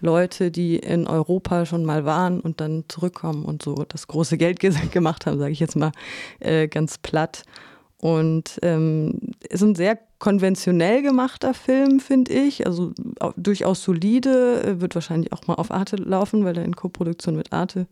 Leute, 0.00 0.50
die 0.50 0.76
in 0.76 1.06
Europa 1.06 1.66
schon 1.66 1.84
mal 1.84 2.04
waren 2.04 2.40
und 2.40 2.60
dann 2.60 2.84
zurückkommen 2.88 3.44
und 3.44 3.62
so 3.62 3.74
das 3.88 4.06
große 4.06 4.36
Geld 4.36 4.60
ge 4.60 4.72
gemacht 4.92 5.26
haben, 5.26 5.38
sage 5.38 5.52
ich 5.52 5.60
jetzt 5.60 5.76
mal 5.76 5.92
äh, 6.40 6.68
ganz 6.68 6.98
platt. 6.98 7.42
Und 7.98 8.58
ähm, 8.62 9.32
ist 9.48 9.62
ein 9.62 9.74
sehr 9.74 9.98
konventionell 10.24 11.02
gemachter 11.02 11.52
Film, 11.52 12.00
finde 12.00 12.32
ich. 12.32 12.66
Also 12.66 12.94
au- 13.20 13.34
durchaus 13.36 13.82
solide, 13.84 14.62
äh, 14.64 14.80
wird 14.80 14.94
wahrscheinlich 14.94 15.34
auch 15.34 15.46
mal 15.46 15.54
auf 15.56 15.70
Arte 15.70 15.96
laufen, 15.96 16.46
weil 16.46 16.56
er 16.56 16.64
in 16.64 16.74
Koproduktion 16.74 17.36
mit 17.36 17.52
Arte 17.52 17.86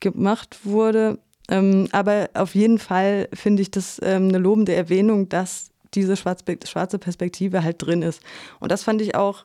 gemacht 0.00 0.60
wurde. 0.64 1.18
Ähm, 1.50 1.86
aber 1.92 2.30
auf 2.32 2.54
jeden 2.54 2.78
Fall 2.78 3.28
finde 3.34 3.60
ich 3.60 3.70
das 3.70 4.00
ähm, 4.02 4.28
eine 4.28 4.38
lobende 4.38 4.72
Erwähnung, 4.74 5.28
dass 5.28 5.70
diese 5.92 6.16
schwarze, 6.16 6.98
Perspektive 6.98 7.62
halt 7.62 7.76
drin 7.82 8.00
ist. 8.00 8.22
Und 8.60 8.72
das 8.72 8.82
fand 8.82 9.02
ich 9.02 9.14
auch, 9.14 9.44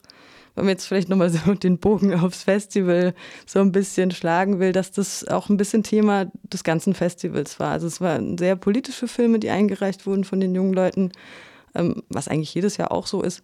wenn 0.56 0.64
man 0.64 0.72
jetzt 0.72 0.86
vielleicht 0.86 1.10
nochmal 1.10 1.30
so 1.30 1.54
den 1.66 1.78
Bogen 1.78 2.14
aufs 2.14 2.44
Festival 2.44 3.14
so 3.46 3.60
ein 3.60 3.74
bisschen 3.74 4.12
schlagen 4.12 4.60
will, 4.60 4.72
dass 4.72 4.92
das 4.92 5.28
auch 5.28 5.50
ein 5.50 5.58
bisschen 5.58 5.84
Thema 5.84 6.32
des 6.44 6.64
ganzen 6.64 6.94
Festivals 6.94 7.60
war. 7.60 7.72
Also 7.72 7.88
es 7.88 8.00
waren 8.00 8.38
sehr 8.38 8.56
politische 8.56 9.10
Filme, 9.10 9.40
die 9.40 9.50
eingereicht 9.50 10.06
wurden 10.06 10.24
von 10.24 10.40
den 10.40 10.56
jungen 10.56 10.74
Leuten, 10.74 11.12
was 12.10 12.28
eigentlich 12.28 12.54
jedes 12.54 12.78
Jahr 12.78 12.92
auch 12.92 13.08
so 13.08 13.22
ist. 13.22 13.42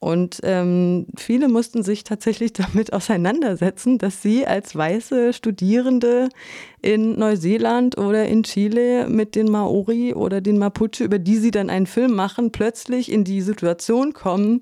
Und 0.00 0.38
ähm, 0.44 1.06
viele 1.16 1.48
mussten 1.48 1.82
sich 1.82 2.04
tatsächlich 2.04 2.52
damit 2.54 2.92
auseinandersetzen, 2.92 3.98
dass 3.98 4.22
sie 4.22 4.46
als 4.46 4.76
weiße 4.76 5.32
Studierende 5.32 6.28
in 6.82 7.18
Neuseeland 7.18 7.98
oder 7.98 8.26
in 8.26 8.44
Chile 8.44 9.08
mit 9.08 9.34
den 9.34 9.50
Maori 9.50 10.14
oder 10.14 10.40
den 10.40 10.58
Mapuche, 10.58 11.02
über 11.02 11.18
die 11.18 11.36
sie 11.36 11.50
dann 11.50 11.70
einen 11.70 11.86
Film 11.86 12.14
machen, 12.14 12.52
plötzlich 12.52 13.10
in 13.10 13.24
die 13.24 13.40
Situation 13.40 14.12
kommen, 14.12 14.60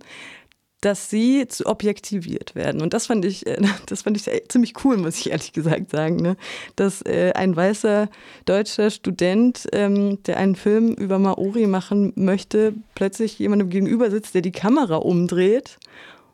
dass 0.86 1.10
sie 1.10 1.48
zu 1.48 1.66
objektiviert 1.66 2.54
werden. 2.54 2.80
Und 2.80 2.94
das 2.94 3.06
fand 3.08 3.24
ich, 3.24 3.44
äh, 3.44 3.60
das 3.86 4.02
fand 4.02 4.16
ich 4.16 4.30
ziemlich 4.48 4.84
cool, 4.84 4.96
muss 4.96 5.18
ich 5.18 5.30
ehrlich 5.30 5.52
gesagt 5.52 5.90
sagen, 5.90 6.16
ne? 6.16 6.36
dass 6.76 7.02
äh, 7.02 7.32
ein 7.34 7.56
weißer 7.56 8.08
deutscher 8.44 8.90
Student, 8.90 9.66
ähm, 9.72 10.22
der 10.22 10.36
einen 10.36 10.54
Film 10.54 10.92
über 10.92 11.18
Maori 11.18 11.66
machen 11.66 12.12
möchte, 12.14 12.72
plötzlich 12.94 13.36
jemandem 13.40 13.68
gegenüber 13.68 14.12
sitzt, 14.12 14.36
der 14.36 14.42
die 14.42 14.52
Kamera 14.52 14.96
umdreht 14.96 15.78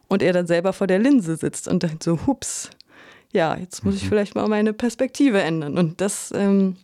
und 0.09 0.23
er 0.23 0.35
dann 0.35 0.47
selber 0.47 0.75
vor 0.75 0.87
der 0.87 0.99
Linse 0.99 1.37
sitzt 1.37 1.67
und 1.67 1.83
dann 1.83 1.99
so, 2.03 2.27
hups, 2.27 2.69
ja, 3.33 3.57
jetzt 3.57 3.87
muss 3.87 3.97
ich 3.97 4.07
vielleicht 4.07 4.35
mal 4.35 4.47
meine 4.49 4.75
Perspektive 4.75 5.41
ändern. 5.41 5.79
Und 5.79 6.03
das, 6.03 6.31
ähm, 6.37 6.77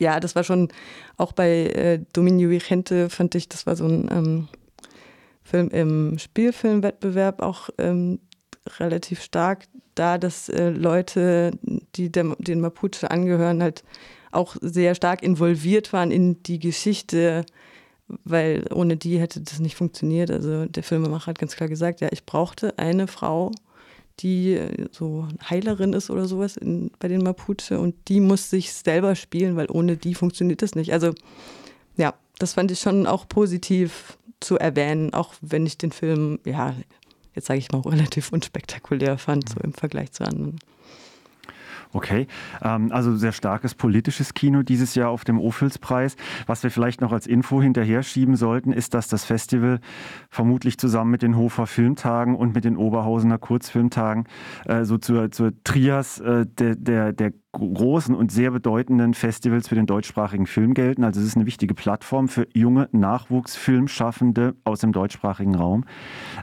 ja, 0.00 0.18
das 0.18 0.34
war 0.34 0.42
schon 0.42 0.68
auch 1.16 1.30
bei 1.30 1.66
äh, 1.66 2.00
Dominio 2.12 2.50
Vigente, 2.50 3.08
fand 3.08 3.36
ich, 3.36 3.48
das 3.48 3.66
war 3.66 3.76
so 3.76 3.84
ein 3.84 4.08
ähm, 4.10 4.48
Film 5.48 5.68
im 5.70 6.18
Spielfilmwettbewerb 6.18 7.40
auch 7.40 7.70
ähm, 7.78 8.20
relativ 8.78 9.22
stark 9.22 9.64
da, 9.94 10.18
dass 10.18 10.48
äh, 10.48 10.70
Leute, 10.70 11.52
die 11.96 12.12
dem, 12.12 12.36
den 12.38 12.60
Mapuche 12.60 13.10
angehören, 13.10 13.62
halt 13.62 13.82
auch 14.30 14.56
sehr 14.60 14.94
stark 14.94 15.22
involviert 15.22 15.92
waren 15.92 16.10
in 16.10 16.42
die 16.42 16.58
Geschichte, 16.58 17.46
weil 18.24 18.64
ohne 18.72 18.96
die 18.96 19.18
hätte 19.18 19.40
das 19.40 19.58
nicht 19.58 19.76
funktioniert. 19.76 20.30
Also 20.30 20.66
der 20.66 20.82
Filmemacher 20.82 21.28
hat 21.28 21.38
ganz 21.38 21.56
klar 21.56 21.68
gesagt, 21.68 22.00
ja, 22.00 22.08
ich 22.12 22.26
brauchte 22.26 22.78
eine 22.78 23.06
Frau, 23.06 23.50
die 24.20 24.54
äh, 24.54 24.88
so 24.92 25.26
Heilerin 25.48 25.94
ist 25.94 26.10
oder 26.10 26.26
sowas 26.26 26.56
in, 26.56 26.90
bei 26.98 27.08
den 27.08 27.22
Mapuche 27.22 27.80
und 27.80 27.94
die 28.08 28.20
muss 28.20 28.50
sich 28.50 28.72
selber 28.72 29.14
spielen, 29.14 29.56
weil 29.56 29.70
ohne 29.70 29.96
die 29.96 30.14
funktioniert 30.14 30.60
das 30.60 30.74
nicht. 30.74 30.92
Also 30.92 31.14
ja, 31.96 32.14
das 32.38 32.52
fand 32.52 32.70
ich 32.70 32.80
schon 32.80 33.06
auch 33.06 33.26
positiv 33.26 34.18
zu 34.40 34.58
erwähnen, 34.58 35.14
auch 35.14 35.34
wenn 35.40 35.66
ich 35.66 35.78
den 35.78 35.92
Film, 35.92 36.38
ja, 36.44 36.74
jetzt 37.34 37.46
sage 37.46 37.58
ich 37.58 37.70
mal, 37.72 37.80
relativ 37.84 38.32
unspektakulär 38.32 39.18
fand, 39.18 39.48
so 39.48 39.60
im 39.60 39.72
Vergleich 39.72 40.12
zu 40.12 40.24
anderen. 40.24 40.58
Okay, 41.92 42.26
ähm, 42.62 42.92
also 42.92 43.16
sehr 43.16 43.32
starkes 43.32 43.74
politisches 43.74 44.34
Kino 44.34 44.62
dieses 44.62 44.94
Jahr 44.94 45.08
auf 45.08 45.24
dem 45.24 45.40
Ophüls-Preis. 45.40 46.16
Was 46.46 46.62
wir 46.62 46.70
vielleicht 46.70 47.00
noch 47.00 47.12
als 47.12 47.26
Info 47.26 47.62
hinterher 47.62 48.02
schieben 48.02 48.36
sollten, 48.36 48.72
ist, 48.72 48.92
dass 48.92 49.08
das 49.08 49.24
Festival 49.24 49.80
vermutlich 50.28 50.76
zusammen 50.76 51.10
mit 51.10 51.22
den 51.22 51.36
Hofer 51.36 51.66
Filmtagen 51.66 52.36
und 52.36 52.54
mit 52.54 52.64
den 52.64 52.76
Oberhausener 52.76 53.38
Kurzfilmtagen 53.38 54.24
äh, 54.66 54.84
so 54.84 54.98
zur, 54.98 55.30
zur 55.30 55.52
Trias 55.64 56.20
äh, 56.20 56.44
der, 56.46 56.76
der, 56.76 57.12
der 57.14 57.32
großen 57.52 58.14
und 58.14 58.30
sehr 58.30 58.50
bedeutenden 58.50 59.14
Festivals 59.14 59.68
für 59.68 59.74
den 59.74 59.86
deutschsprachigen 59.86 60.46
Film 60.46 60.74
gelten. 60.74 61.02
Also 61.02 61.20
es 61.20 61.26
ist 61.26 61.36
eine 61.36 61.46
wichtige 61.46 61.74
Plattform 61.74 62.28
für 62.28 62.46
junge 62.52 62.90
Nachwuchsfilmschaffende 62.92 64.54
aus 64.64 64.80
dem 64.80 64.92
deutschsprachigen 64.92 65.54
Raum. 65.54 65.84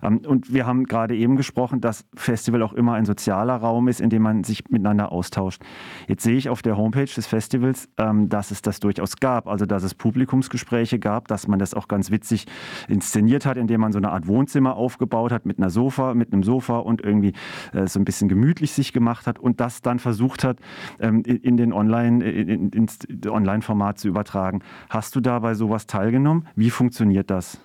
Ähm, 0.01 0.21
und 0.25 0.51
wir 0.51 0.65
haben 0.65 0.85
gerade 0.85 1.15
eben 1.15 1.35
gesprochen, 1.35 1.79
dass 1.79 2.05
Festival 2.15 2.63
auch 2.63 2.73
immer 2.73 2.93
ein 2.93 3.05
sozialer 3.05 3.55
Raum 3.55 3.87
ist, 3.87 4.01
in 4.01 4.09
dem 4.09 4.23
man 4.23 4.43
sich 4.43 4.67
miteinander 4.69 5.11
austauscht. 5.11 5.61
Jetzt 6.07 6.23
sehe 6.23 6.37
ich 6.37 6.49
auf 6.49 6.63
der 6.63 6.75
Homepage 6.75 7.05
des 7.05 7.27
Festivals, 7.27 7.87
ähm, 7.97 8.27
dass 8.27 8.49
es 8.49 8.63
das 8.63 8.79
durchaus 8.79 9.17
gab, 9.17 9.47
also 9.47 9.67
dass 9.67 9.83
es 9.83 9.93
Publikumsgespräche 9.93 10.97
gab, 10.97 11.27
dass 11.27 11.47
man 11.47 11.59
das 11.59 11.75
auch 11.75 11.87
ganz 11.87 12.09
witzig 12.09 12.47
inszeniert 12.87 13.45
hat, 13.45 13.57
indem 13.57 13.81
man 13.81 13.91
so 13.91 13.99
eine 13.99 14.11
Art 14.11 14.25
Wohnzimmer 14.25 14.75
aufgebaut 14.75 15.31
hat 15.31 15.45
mit 15.45 15.59
einer 15.59 15.69
Sofa, 15.69 16.15
mit 16.15 16.33
einem 16.33 16.41
Sofa 16.41 16.79
und 16.79 17.01
irgendwie 17.01 17.33
äh, 17.73 17.85
so 17.85 17.99
ein 17.99 18.05
bisschen 18.05 18.27
gemütlich 18.27 18.73
sich 18.73 18.91
gemacht 18.91 19.27
hat 19.27 19.37
und 19.37 19.59
das 19.59 19.83
dann 19.83 19.99
versucht 19.99 20.43
hat, 20.43 20.57
ähm, 20.99 21.23
in 21.23 21.57
den 21.57 21.73
Online, 21.73 22.23
in, 22.23 22.69
ins 22.69 22.99
Online-Format 23.27 23.99
zu 23.99 24.07
übertragen. 24.07 24.61
Hast 24.89 25.15
du 25.15 25.21
da 25.21 25.39
bei 25.39 25.53
sowas 25.53 25.87
teilgenommen? 25.87 26.47
Wie 26.55 26.69
funktioniert 26.69 27.29
das? 27.29 27.59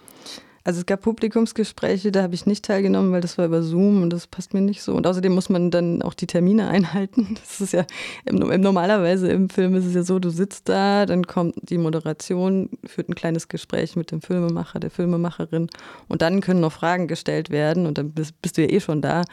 Also 0.63 0.81
es 0.81 0.87
gab 0.87 1.01
Publikumsgespräche, 1.01 2.13
da 2.13 2.23
habe 2.23 2.35
ich 2.35 2.45
nicht 2.45 2.67
teilgenommen, 2.67 3.13
weil 3.13 3.23
das 3.23 3.39
war 3.39 3.47
über 3.47 3.63
Zoom 3.63 4.03
und 4.03 4.11
das 4.11 4.27
passt 4.27 4.53
mir 4.53 4.61
nicht 4.61 4.83
so. 4.83 4.95
Und 4.95 5.07
außerdem 5.07 5.35
muss 5.35 5.49
man 5.49 5.71
dann 5.71 6.03
auch 6.03 6.13
die 6.13 6.27
Termine 6.27 6.69
einhalten. 6.69 7.37
Das 7.41 7.61
ist 7.61 7.73
ja 7.73 7.87
im, 8.27 8.43
im, 8.43 8.61
normalerweise 8.61 9.31
im 9.31 9.49
Film 9.49 9.75
ist 9.75 9.87
es 9.87 9.95
ja 9.95 10.03
so, 10.03 10.19
du 10.19 10.29
sitzt 10.29 10.69
da, 10.69 11.07
dann 11.07 11.27
kommt 11.27 11.55
die 11.63 11.79
Moderation, 11.79 12.69
führt 12.85 13.09
ein 13.09 13.15
kleines 13.15 13.49
Gespräch 13.49 13.97
mit 13.97 14.11
dem 14.11 14.21
Filmemacher, 14.21 14.81
der 14.81 14.91
Filmemacherin 14.91 15.69
und 16.09 16.21
dann 16.21 16.41
können 16.43 16.61
noch 16.61 16.73
Fragen 16.73 17.09
gestellt 17.09 17.49
werden 17.49 17.87
und 17.87 17.97
dann 17.97 18.13
bist, 18.13 18.41
bist 18.43 18.59
du 18.59 18.63
ja 18.63 18.69
eh 18.71 18.81
schon 18.81 19.01
da. 19.01 19.25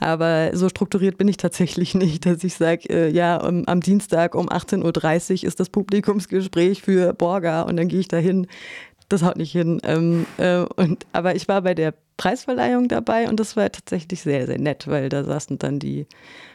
Aber 0.00 0.50
so 0.54 0.68
strukturiert 0.68 1.18
bin 1.18 1.28
ich 1.28 1.36
tatsächlich 1.36 1.94
nicht, 1.94 2.26
dass 2.26 2.44
ich 2.44 2.54
sage, 2.54 2.88
äh, 2.90 3.10
ja, 3.10 3.36
um, 3.36 3.66
am 3.66 3.80
Dienstag 3.80 4.34
um 4.34 4.48
18.30 4.48 5.42
Uhr 5.42 5.44
ist 5.48 5.60
das 5.60 5.70
Publikumsgespräch 5.70 6.82
für 6.82 7.12
Borga 7.12 7.62
und 7.62 7.76
dann 7.76 7.88
gehe 7.88 8.00
ich 8.00 8.08
dahin. 8.08 8.46
Das 9.08 9.22
haut 9.22 9.36
nicht 9.36 9.52
hin. 9.52 9.80
Ähm, 9.84 10.26
äh, 10.36 10.58
und, 10.76 11.06
aber 11.12 11.34
ich 11.34 11.48
war 11.48 11.62
bei 11.62 11.74
der 11.74 11.94
Preisverleihung 12.18 12.88
dabei 12.88 13.28
und 13.28 13.40
das 13.40 13.56
war 13.56 13.70
tatsächlich 13.72 14.22
sehr, 14.22 14.46
sehr 14.46 14.58
nett, 14.58 14.86
weil 14.88 15.08
da 15.08 15.24
saßen 15.24 15.58
dann 15.58 15.78
die 15.78 16.06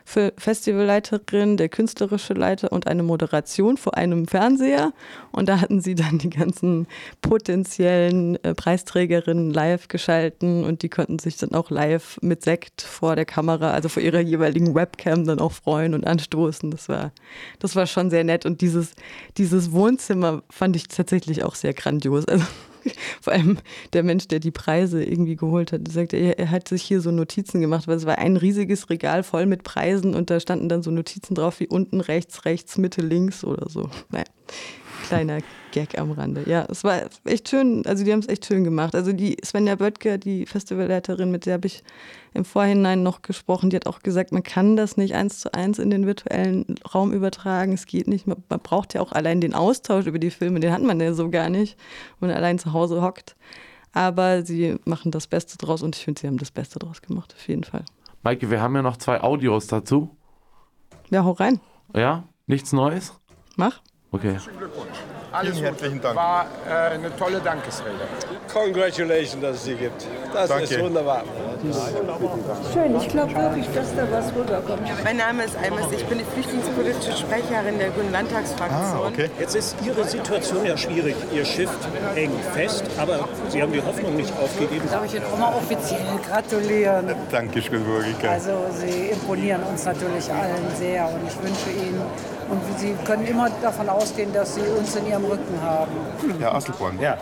Festivalleiterin, 0.06 1.56
der 1.56 1.70
künstlerische 1.70 2.34
Leiter 2.34 2.74
und 2.74 2.88
eine 2.88 3.04
Moderation 3.04 3.78
vor 3.78 3.96
einem 3.96 4.28
Fernseher. 4.28 4.92
Und 5.32 5.48
da 5.48 5.62
hatten 5.62 5.80
sie 5.80 5.96
dann 5.96 6.18
die 6.18 6.30
ganzen 6.30 6.88
potenziellen 7.22 8.36
äh, 8.44 8.54
Preisträgerinnen 8.54 9.52
live 9.52 9.88
geschalten 9.88 10.66
und 10.66 10.82
die 10.82 10.90
konnten 10.90 11.20
sich 11.20 11.38
dann 11.38 11.54
auch 11.54 11.70
live 11.70 12.20
mit 12.22 12.44
Sekt 12.44 12.82
vor 12.82 13.16
der 13.16 13.26
Kamera, 13.26 13.72
also 13.72 13.88
vor 13.88 14.04
ihrer 14.04 14.20
jeweiligen 14.20 14.76
Webcam 14.76 15.26
dann 15.26 15.40
auch 15.40 15.54
freuen 15.54 15.94
und 15.94 16.06
anstoßen. 16.06 16.70
Das 16.70 16.90
war, 16.90 17.14
das 17.60 17.76
war 17.78 17.88
schon 17.88 18.10
sehr 18.10 18.26
nett. 18.26 18.46
Und 18.46 18.60
dieses, 18.60 18.92
dieses 19.38 19.72
Wohnzimmer 19.72 20.44
fand 20.50 20.76
ich 20.76 20.90
tatsächlich 20.90 21.46
auch 21.46 21.56
sehr 21.56 21.74
grandios. 21.74 22.28
Also 22.28 22.46
vor 23.22 23.34
allem 23.34 23.58
der 23.94 24.04
Mensch, 24.04 24.28
der 24.28 24.40
die 24.40 24.52
Preise 24.52 25.04
irgendwie 25.04 25.36
geholt 25.36 25.72
hat, 25.72 25.88
sagte, 25.88 26.18
er, 26.18 26.40
er 26.40 26.52
hat 26.52 26.68
sich 26.68 26.84
hier 26.84 27.02
so 27.02 27.12
Notizen 27.12 27.62
gemacht, 27.62 27.88
weil 27.88 27.98
es 27.98 28.06
war 28.06 28.18
ein 28.18 28.38
riesiges 28.38 28.90
Regal 28.90 29.24
voll 29.24 29.46
mit 29.46 29.64
Preisen 29.64 30.16
und 30.16 30.30
da 30.30 30.40
standen 30.40 30.70
dann 30.70 30.84
so 30.84 30.92
Notizen 30.92 31.36
drauf 31.36 31.60
wie 31.60 31.68
unten 31.68 32.02
rechts, 32.02 32.46
rechts, 32.46 32.78
Mitte, 32.78 33.02
links 33.02 33.44
oder 33.44 33.70
so. 33.70 33.90
Naja, 34.10 34.26
kleiner 35.04 35.40
Gag 35.72 36.00
am 36.00 36.12
Rande. 36.12 36.44
Ja, 36.48 36.66
es 36.70 36.84
war 36.84 37.02
echt 37.26 37.50
schön, 37.50 37.86
also 37.86 38.04
die 38.04 38.12
haben 38.12 38.20
es 38.20 38.28
echt 38.28 38.46
schön 38.46 38.64
gemacht. 38.64 38.96
Also 38.96 39.14
die 39.14 39.38
Svenja 39.44 39.76
Böttger, 39.76 40.18
die 40.18 40.46
Festivalleiterin, 40.46 41.30
mit 41.30 41.46
der 41.46 41.56
habe 41.56 41.68
ich 41.68 41.84
im 42.34 42.46
Vorhinein 42.46 43.04
noch 43.04 43.22
gesprochen, 43.22 43.70
die 43.70 43.76
hat 43.76 43.86
auch 43.86 44.00
gesagt, 44.00 44.32
man 44.32 44.44
kann 44.44 44.76
das 44.76 44.98
nicht 44.98 45.14
eins 45.14 45.40
zu 45.40 45.54
eins 45.54 45.78
in 45.80 45.90
den 45.90 46.06
virtuellen 46.06 46.76
Raum 46.94 47.14
übertragen. 47.14 47.74
Es 47.74 47.86
geht 47.86 48.08
nicht. 48.08 48.26
Man, 48.26 48.44
man 48.50 48.60
braucht 48.60 48.94
ja 48.94 49.02
auch 49.02 49.12
allein 49.12 49.42
den 49.42 49.54
Austausch 49.54 50.08
über 50.08 50.20
die 50.20 50.32
Filme, 50.32 50.60
den 50.60 50.72
hat 50.72 50.82
man 50.82 51.00
ja 51.00 51.14
so 51.14 51.30
gar 51.30 51.50
nicht, 51.50 51.78
wenn 52.20 52.30
man 52.30 52.38
allein 52.38 52.58
zu 52.58 52.74
Hause 52.74 53.02
hockt. 53.02 53.36
Aber 53.92 54.44
sie 54.44 54.78
machen 54.86 55.12
das 55.12 55.28
Beste 55.28 55.58
draus 55.58 55.84
und 55.84 55.96
ich 55.96 56.04
finde, 56.04 56.22
sie 56.22 56.28
haben 56.28 56.38
das 56.38 56.50
Beste 56.50 56.80
draus 56.80 57.02
gemacht, 57.02 57.36
auf 57.38 57.48
jeden 57.48 57.64
Fall. 57.64 57.86
Maike, 58.24 58.50
wir 58.50 58.62
haben 58.62 58.76
ja 58.76 58.82
noch 58.82 58.98
zwei 58.98 59.22
Audios 59.22 59.68
dazu. 59.68 60.16
Ja, 61.12 61.24
hau 61.24 61.32
rein. 61.32 61.60
Ja, 61.94 62.24
nichts 62.48 62.74
Neues? 62.74 63.14
Mach. 63.56 63.82
Okay. 64.14 64.38
Alles 65.32 65.54
Vielen 65.54 65.66
herzlichen 65.66 66.02
Dank. 66.02 66.16
War 66.16 66.46
äh, 66.70 66.94
eine 66.94 67.16
tolle 67.16 67.40
Dankesrede. 67.40 68.06
Congratulations, 68.54 69.42
dass 69.42 69.56
es 69.56 69.64
sie 69.64 69.74
gibt. 69.74 70.06
Das 70.32 70.48
Danke. 70.48 70.66
ist 70.66 70.80
wunderbar. 70.80 71.24
Schön, 72.72 72.96
ich 72.96 73.08
glaube 73.08 73.34
wirklich, 73.34 73.66
dass 73.74 73.96
da 73.96 74.06
was 74.12 74.28
rüberkommt. 74.36 75.04
Mein 75.04 75.18
Name 75.18 75.46
ist 75.46 75.58
Almes, 75.58 75.92
ich 75.92 76.06
bin 76.06 76.20
die 76.20 76.26
flüchtlingspolitische 76.26 77.18
Sprecherin 77.18 77.80
der 77.80 77.90
Grünen 77.90 78.12
Landtagsfraktion. 78.12 79.02
Ah, 79.02 79.08
okay. 79.08 79.32
Jetzt 79.40 79.56
ist 79.56 79.76
Ihre 79.84 80.04
Situation 80.04 80.64
ja 80.64 80.78
schwierig. 80.78 81.16
Ihr 81.34 81.46
Schiff 81.46 81.72
hängt 82.14 82.40
fest, 82.54 82.84
aber 83.00 83.28
Sie 83.50 83.64
haben 83.64 83.74
die 83.74 83.82
Hoffnung 83.82 84.16
nicht 84.16 84.34
aufgegeben. 84.38 84.88
Darf 84.92 85.06
ich 85.06 85.16
Ihnen 85.16 85.26
auch 85.26 85.40
mal 85.40 85.56
offiziell 85.56 86.20
gratulieren? 86.30 87.16
Dankeschön, 87.32 87.84
Burgika. 87.84 88.30
Also 88.30 88.52
Sie 88.78 89.10
imponieren 89.10 89.64
uns 89.64 89.84
natürlich 89.84 90.32
allen 90.32 90.76
sehr 90.78 91.08
und 91.08 91.28
ich 91.28 91.36
wünsche 91.42 91.72
Ihnen, 91.72 92.02
und 92.50 92.62
Sie 92.80 92.96
können 93.06 93.26
immer 93.28 93.50
davon 93.62 93.90
ausgehen, 93.90 94.34
dass 94.34 94.56
Sie 94.56 94.62
uns 94.62 94.96
in 94.96 95.08
Ihrem 95.08 95.26
Rücken 95.26 95.62
haben. 95.62 95.92
Herr 96.40 96.56
Asselborn, 96.56 97.00
Ja, 97.00 97.18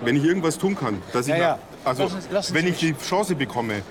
wenn 0.00 0.16
ich 0.16 0.24
irgendwas 0.24 0.58
tun 0.58 0.76
kann, 0.76 1.02
dass 1.12 1.26
ich, 1.26 1.32
Ja, 1.34 1.36
ja. 1.38 1.48
nach- 1.50 1.58
also 1.90 2.02
Lassen 2.04 2.20
Sie- 2.20 2.34
lassen 2.34 2.54
wenn 2.54 2.66
ich 2.66 2.78
die 2.78 2.94
Chance 2.98 3.34
bekomme, 3.34 3.82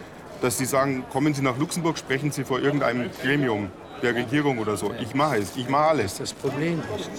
dass 0.41 0.57
Sie 0.57 0.65
sagen, 0.65 1.03
kommen 1.11 1.33
Sie 1.33 1.41
nach 1.41 1.57
Luxemburg, 1.57 1.97
sprechen 1.97 2.31
Sie 2.31 2.43
vor 2.43 2.59
irgendeinem 2.59 3.09
Gremium 3.21 3.69
der 4.01 4.13
Regierung 4.15 4.59
oder 4.59 4.75
so. 4.77 4.91
Ich 4.99 5.15
mache 5.15 5.37
es, 5.37 5.55
ich 5.55 5.69
mache 5.69 5.85
alles. 5.89 6.17
das 6.17 6.33
Problem 6.33 6.81
ist, 6.97 7.09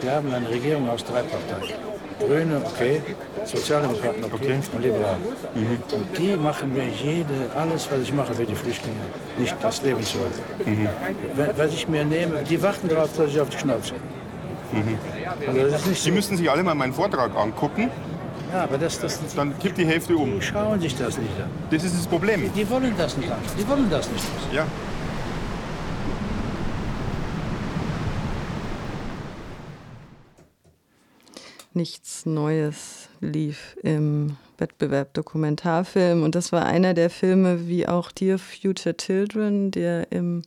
wir 0.00 0.12
haben 0.12 0.32
eine 0.32 0.48
Regierung 0.48 0.88
aus 0.88 1.04
drei 1.04 1.22
Parteien. 1.22 1.74
Grüne, 2.18 2.62
okay, 2.64 3.02
Sozialdemokraten, 3.46 4.24
okay, 4.24 4.58
und 4.74 4.82
Liberalen. 4.82 5.22
Und 5.54 6.18
die 6.18 6.36
machen 6.36 6.72
mir 6.74 6.84
jede, 6.88 7.34
alles, 7.56 7.88
was 7.90 8.00
ich 8.02 8.12
mache 8.12 8.34
für 8.34 8.44
die 8.44 8.54
Flüchtlinge, 8.54 8.96
nicht 9.38 9.56
das 9.62 9.82
Leben 9.82 10.02
zu 10.02 10.18
retten. 10.18 10.88
Wenn- 11.34 11.56
Was 11.58 11.72
ich 11.72 11.88
mir 11.88 12.04
nehme, 12.04 12.42
die 12.48 12.60
warten 12.62 12.88
darauf, 12.88 13.10
dass 13.16 13.30
ich 13.30 13.40
auf 13.40 13.48
die 13.48 13.58
Schnauze. 13.58 13.94
Also 15.46 15.88
nicht 15.88 16.02
Sie 16.02 16.10
so. 16.10 16.14
müssen 16.14 16.36
sich 16.36 16.50
alle 16.50 16.62
mal 16.62 16.74
meinen 16.74 16.92
Vortrag 16.92 17.30
angucken, 17.36 17.88
Ja, 18.52 18.62
aber 18.64 18.78
das, 18.78 18.98
das, 19.00 19.18
dann 19.34 19.58
kippt 19.58 19.76
die 19.78 19.86
Hälfte 19.86 20.16
um. 20.16 20.34
die 20.38 20.42
schauen 20.42 20.80
sich 20.80 20.96
das 20.96 21.18
nicht 21.18 21.30
an. 21.40 21.50
Das 21.70 21.82
ist 21.84 21.96
das 21.98 22.06
Problem. 22.06 22.50
Die 22.54 22.68
wollen 22.70 22.94
das 22.96 23.16
nicht 23.16 23.30
an. 23.30 23.38
Die 23.58 23.66
wollen 23.68 23.88
das 23.90 24.10
nicht. 24.10 24.24
Ja. 24.52 24.64
Nichts 31.76 32.26
Neues 32.26 33.08
lief 33.20 33.76
im 33.82 34.36
Wettbewerb 34.58 35.14
Dokumentarfilm. 35.14 36.22
Und 36.22 36.34
das 36.34 36.50
war 36.50 36.64
einer 36.64 36.94
der 36.94 37.10
Filme, 37.10 37.68
wie 37.68 37.86
auch 37.86 38.10
Dear 38.10 38.38
Future 38.38 38.96
Children, 38.96 39.70
der 39.70 40.10
im 40.10 40.42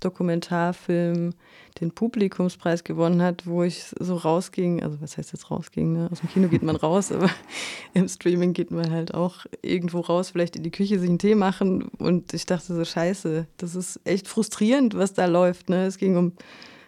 Dokumentarfilm 0.00 1.34
den 1.80 1.90
Publikumspreis 1.92 2.84
gewonnen 2.84 3.22
hat, 3.22 3.46
wo 3.46 3.62
ich 3.62 3.84
so 3.98 4.16
rausging, 4.16 4.82
also 4.82 5.00
was 5.00 5.16
heißt 5.16 5.32
jetzt 5.32 5.50
rausging, 5.50 5.92
ne? 5.92 6.08
aus 6.10 6.20
dem 6.20 6.28
Kino 6.28 6.48
geht 6.48 6.62
man 6.62 6.76
raus, 6.76 7.10
aber 7.12 7.30
im 7.94 8.08
Streaming 8.08 8.52
geht 8.52 8.70
man 8.70 8.90
halt 8.90 9.14
auch 9.14 9.46
irgendwo 9.62 10.00
raus, 10.00 10.30
vielleicht 10.30 10.56
in 10.56 10.64
die 10.64 10.70
Küche 10.70 10.98
sich 10.98 11.08
einen 11.08 11.18
Tee 11.18 11.34
machen 11.34 11.84
und 11.98 12.34
ich 12.34 12.46
dachte 12.46 12.74
so, 12.74 12.84
scheiße, 12.84 13.46
das 13.56 13.74
ist 13.74 14.00
echt 14.04 14.28
frustrierend, 14.28 14.96
was 14.96 15.14
da 15.14 15.26
läuft. 15.26 15.70
Ne? 15.70 15.86
Es 15.86 15.96
ging 15.96 16.16
um 16.16 16.32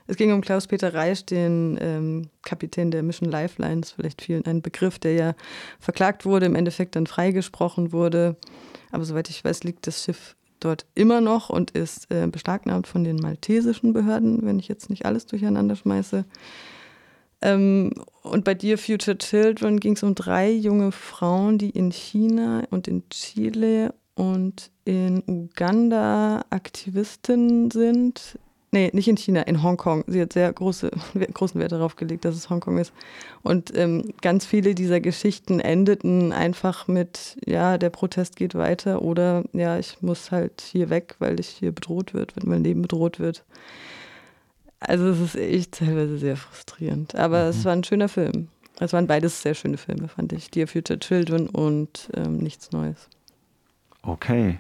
es 0.06 0.16
ging 0.16 0.32
um 0.32 0.40
Klaus-Peter 0.40 0.92
Reisch, 0.92 1.25
den 1.25 1.78
ähm, 1.80 2.28
Kapitän 2.42 2.90
der 2.90 3.02
Mission 3.02 3.30
Lifeline, 3.30 3.80
ist 3.80 3.92
vielleicht 3.92 4.23
vielen 4.23 4.44
ein 4.44 4.61
Begriff, 4.61 4.99
der 4.99 5.14
ja 5.14 5.34
verklagt 5.80 6.26
wurde, 6.26 6.46
im 6.46 6.54
Endeffekt 6.54 6.96
dann 6.96 7.06
freigesprochen 7.06 7.92
wurde. 7.92 8.37
Aber 8.90 9.04
soweit 9.04 9.30
ich 9.30 9.44
weiß, 9.44 9.64
liegt 9.64 9.87
das 9.87 10.04
Schiff 10.04 10.37
dort 10.61 10.87
immer 10.94 11.20
noch 11.20 11.50
und 11.50 11.70
ist 11.70 12.11
äh, 12.11 12.26
beschlagnahmt 12.26 12.87
von 12.87 13.04
den 13.04 13.16
maltesischen 13.16 13.92
Behörden, 13.92 14.44
wenn 14.44 14.58
ich 14.58 14.68
jetzt 14.68 14.90
nicht 14.90 15.06
alles 15.06 15.26
durcheinander 15.26 15.76
schmeiße. 15.76 16.25
Ähm, 17.40 17.92
und 18.23 18.44
bei 18.44 18.54
Dear 18.54 18.78
Future 18.78 19.18
Children 19.18 19.80
ging 19.80 19.94
es 19.94 20.02
um 20.02 20.14
drei 20.14 20.50
junge 20.50 20.92
Frauen, 20.92 21.58
die 21.58 21.70
in 21.70 21.90
China 21.90 22.62
und 22.70 22.88
in 22.88 23.08
Chile 23.11 23.94
und 24.14 24.70
in 24.84 25.23
Uganda 25.26 26.44
Aktivistin 26.50 27.70
sind. 27.70 28.38
Nee, 28.75 28.90
nicht 28.93 29.07
in 29.07 29.16
China, 29.16 29.43
in 29.43 29.62
Hongkong. 29.62 30.02
Sie 30.09 30.21
hat 30.21 30.33
sehr 30.33 30.52
große, 30.52 30.90
großen 31.33 31.61
Wert 31.61 31.71
darauf 31.71 31.95
gelegt, 31.95 32.25
dass 32.25 32.35
es 32.35 32.50
Hongkong 32.50 32.78
ist. 32.78 32.93
Und 33.45 33.73
ähm, 33.78 34.12
ganz 34.21 34.47
viele 34.47 34.75
dieser 34.75 34.99
Geschichten 34.99 35.61
endeten 35.61 36.33
einfach 36.33 36.88
mit, 36.88 37.37
ja, 37.47 37.78
der 37.78 37.90
Protest 37.90 38.35
geht 38.35 38.57
weiter 38.57 39.02
oder 39.02 39.45
ja, 39.52 39.78
ich 39.78 40.02
muss 40.02 40.33
halt 40.33 40.61
hier 40.61 40.90
weg, 40.90 41.14
weil 41.21 41.38
ich 41.38 41.47
hier 41.47 41.71
bedroht 41.71 42.14
wird, 42.14 42.35
wenn 42.35 42.50
mein 42.50 42.64
Leben 42.64 42.83
bedroht 42.83 43.21
wird. 43.21 43.45
Also 44.81 45.07
es 45.07 45.21
ist 45.21 45.37
echt 45.37 45.78
teilweise 45.78 46.19
sehr 46.19 46.37
frustrierend. 46.37 47.14
Aber 47.14 47.45
mhm. 47.45 47.50
es 47.50 47.64
war 47.64 47.75
ein 47.75 47.85
schöner 47.85 48.09
Film. 48.09 48.49
Es 48.81 48.93
waren 48.93 49.07
beides 49.07 49.40
sehr 49.40 49.54
schöne 49.54 49.76
Filme, 49.76 50.09
fand 50.09 50.33
ich. 50.33 50.50
Dear 50.50 50.66
Future 50.66 50.99
Children 50.99 51.49
und 51.49 52.11
ähm, 52.16 52.38
Nichts 52.38 52.73
Neues. 52.73 53.09
Okay. 54.02 54.59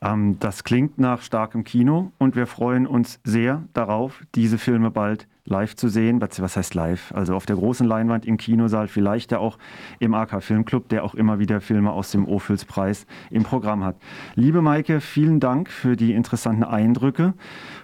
Ähm, 0.00 0.38
das 0.38 0.64
klingt 0.64 0.98
nach 0.98 1.22
starkem 1.22 1.64
Kino 1.64 2.12
und 2.18 2.36
wir 2.36 2.46
freuen 2.46 2.86
uns 2.86 3.20
sehr 3.24 3.64
darauf, 3.72 4.22
diese 4.34 4.58
Filme 4.58 4.90
bald 4.90 5.26
live 5.48 5.76
zu 5.76 5.88
sehen. 5.88 6.20
Was 6.20 6.56
heißt 6.56 6.74
live? 6.74 7.12
Also 7.12 7.34
auf 7.34 7.46
der 7.46 7.56
großen 7.56 7.86
Leinwand 7.86 8.26
im 8.26 8.36
Kinosaal, 8.36 8.88
vielleicht 8.88 9.32
ja 9.32 9.38
auch 9.38 9.58
im 9.98 10.14
AK 10.14 10.42
Filmclub, 10.42 10.88
der 10.88 11.04
auch 11.04 11.14
immer 11.14 11.38
wieder 11.38 11.60
Filme 11.60 11.92
aus 11.92 12.10
dem 12.10 12.26
Ophüls-Preis 12.26 13.06
im 13.30 13.42
Programm 13.42 13.84
hat. 13.84 13.96
Liebe 14.34 14.62
Maike, 14.62 15.00
vielen 15.00 15.40
Dank 15.40 15.70
für 15.70 15.96
die 15.96 16.12
interessanten 16.12 16.64
Eindrücke 16.64 17.34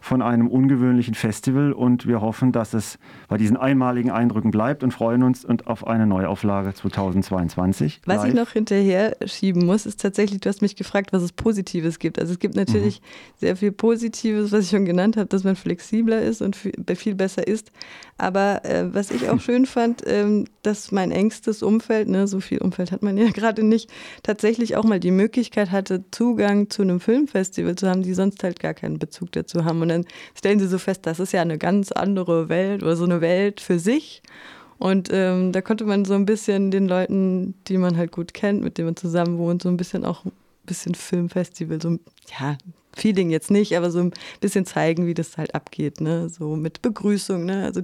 von 0.01 0.23
einem 0.23 0.49
ungewöhnlichen 0.49 1.15
Festival 1.15 1.73
und 1.73 2.07
wir 2.07 2.21
hoffen, 2.21 2.53
dass 2.53 2.75
es 2.75 2.99
bei 3.29 3.39
diesen 3.39 3.57
einmaligen 3.57 4.11
Eindrücken 4.11 4.51
bleibt 4.51 4.83
und 4.83 4.93
freuen 4.93 5.23
uns 5.23 5.45
und 5.45 5.67
auf 5.67 5.87
eine 5.87 6.07
Neuauflage 6.07 6.75
2022. 6.75 8.03
Was 8.05 8.19
live. 8.19 8.29
ich 8.29 8.35
noch 8.35 8.51
hinterher 8.51 9.17
schieben 9.25 9.65
muss, 9.65 9.87
ist 9.87 10.01
tatsächlich, 10.01 10.41
du 10.41 10.49
hast 10.49 10.63
mich 10.63 10.77
gefragt, 10.77 11.13
was 11.13 11.23
es 11.23 11.33
Positives 11.33 11.99
gibt. 11.99 12.19
Also 12.19 12.33
es 12.33 12.39
gibt 12.39 12.55
natürlich 12.55 13.01
mhm. 13.01 13.05
sehr 13.37 13.57
viel 13.57 13.73
Positives, 13.73 14.53
was 14.53 14.65
ich 14.65 14.71
schon 14.71 14.85
genannt 14.85 15.17
habe, 15.17 15.27
dass 15.27 15.45
man 15.45 15.57
flexibler 15.57 16.21
ist 16.21 16.43
und 16.43 16.57
viel 16.57 17.15
besser 17.15 17.47
ist 17.47 17.54
ist. 17.55 17.71
Aber 18.19 18.65
äh, 18.65 18.93
was 18.93 19.11
ich 19.11 19.31
auch 19.31 19.41
schön 19.47 19.65
fand, 19.65 20.03
ähm, 20.07 20.47
dass 20.63 20.93
mein 20.93 21.11
engstes 21.13 21.63
Umfeld, 21.63 22.09
ne, 22.09 22.27
so 22.27 22.41
viel 22.41 22.59
Umfeld 22.59 22.93
hat 22.93 23.03
man 23.03 23.17
ja 23.17 23.31
gerade 23.33 23.63
nicht, 23.63 23.91
tatsächlich 24.23 24.77
auch 24.77 24.85
mal 24.85 25.01
die 25.01 25.11
Möglichkeit 25.11 25.71
hatte, 25.71 26.05
Zugang 26.11 26.69
zu 26.69 26.83
einem 26.83 27.01
Filmfestival 27.01 27.77
zu 27.77 27.89
haben, 27.89 28.03
die 28.03 28.15
sonst 28.15 28.43
halt 28.43 28.61
gar 28.61 28.75
keinen 28.75 28.99
Bezug 28.99 29.33
dazu 29.33 29.65
haben. 29.65 29.81
Und 29.81 29.89
dann 29.89 30.05
stellen 30.35 30.59
sie 30.59 30.69
so 30.69 30.79
fest, 30.79 31.07
das 31.07 31.21
ist 31.21 31.33
ja 31.33 31.43
eine 31.43 31.59
ganz 31.59 31.93
andere 31.93 32.49
Welt 32.49 32.83
oder 32.83 32.97
so 32.97 33.05
eine 33.05 33.21
Welt 33.21 33.61
für 33.61 33.79
sich. 33.79 34.23
Und 34.79 35.09
ähm, 35.13 35.53
da 35.53 35.63
konnte 35.63 35.85
man 35.85 36.05
so 36.05 36.15
ein 36.15 36.27
bisschen 36.27 36.71
den 36.71 36.89
Leuten, 36.89 37.55
die 37.69 37.79
man 37.79 37.97
halt 37.97 38.13
gut 38.13 38.35
kennt, 38.35 38.63
mit 38.63 38.77
denen 38.77 38.89
man 38.89 38.97
zusammen 38.97 39.39
wohnt, 39.39 39.63
so 39.63 39.69
ein 39.69 39.77
bisschen 39.77 40.05
auch 40.05 40.25
ein 40.25 40.33
bisschen 40.67 40.95
Filmfestival, 40.95 41.81
so 41.81 41.99
ja, 42.39 42.57
Feeling 42.97 43.31
jetzt 43.31 43.51
nicht, 43.51 43.77
aber 43.77 43.91
so 43.91 44.01
ein 44.01 44.13
bisschen 44.41 44.67
zeigen, 44.67 45.07
wie 45.07 45.15
das 45.15 45.37
halt 45.37 45.55
abgeht, 45.55 46.01
ne? 46.01 46.29
So 46.29 46.57
mit 46.57 46.83
Begrüßung, 46.83 47.45
ne? 47.45 47.65
Also 47.65 47.83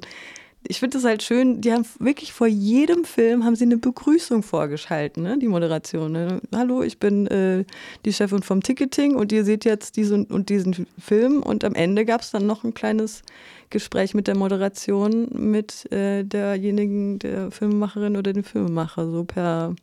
ich 0.68 0.78
finde 0.78 0.98
es 0.98 1.04
halt 1.04 1.22
schön, 1.22 1.60
die 1.60 1.72
haben 1.72 1.86
wirklich 1.98 2.32
vor 2.32 2.46
jedem 2.46 3.04
Film 3.04 3.44
haben 3.44 3.56
sie 3.56 3.64
eine 3.64 3.78
Begrüßung 3.78 4.42
vorgeschalten, 4.42 5.22
ne? 5.22 5.38
die 5.38 5.48
Moderation. 5.48 6.12
Ne? 6.12 6.40
Hallo, 6.54 6.82
ich 6.82 6.98
bin 6.98 7.26
äh, 7.28 7.64
die 8.04 8.12
Chefin 8.12 8.42
vom 8.42 8.62
Ticketing 8.62 9.16
und 9.16 9.32
ihr 9.32 9.44
seht 9.44 9.64
jetzt 9.64 9.96
diesen 9.96 10.26
und 10.26 10.50
diesen 10.50 10.86
Film. 10.98 11.42
Und 11.42 11.64
am 11.64 11.74
Ende 11.74 12.04
gab 12.04 12.20
es 12.20 12.30
dann 12.30 12.46
noch 12.46 12.62
ein 12.62 12.74
kleines 12.74 13.22
Gespräch 13.70 14.14
mit 14.14 14.26
der 14.26 14.36
Moderation 14.36 15.28
mit 15.32 15.90
äh, 15.92 16.24
derjenigen, 16.24 17.18
der 17.18 17.50
Filmemacherin 17.50 18.16
oder 18.16 18.32
dem 18.32 18.44
Filmemacher, 18.44 19.10
so 19.10 19.24
per 19.24 19.74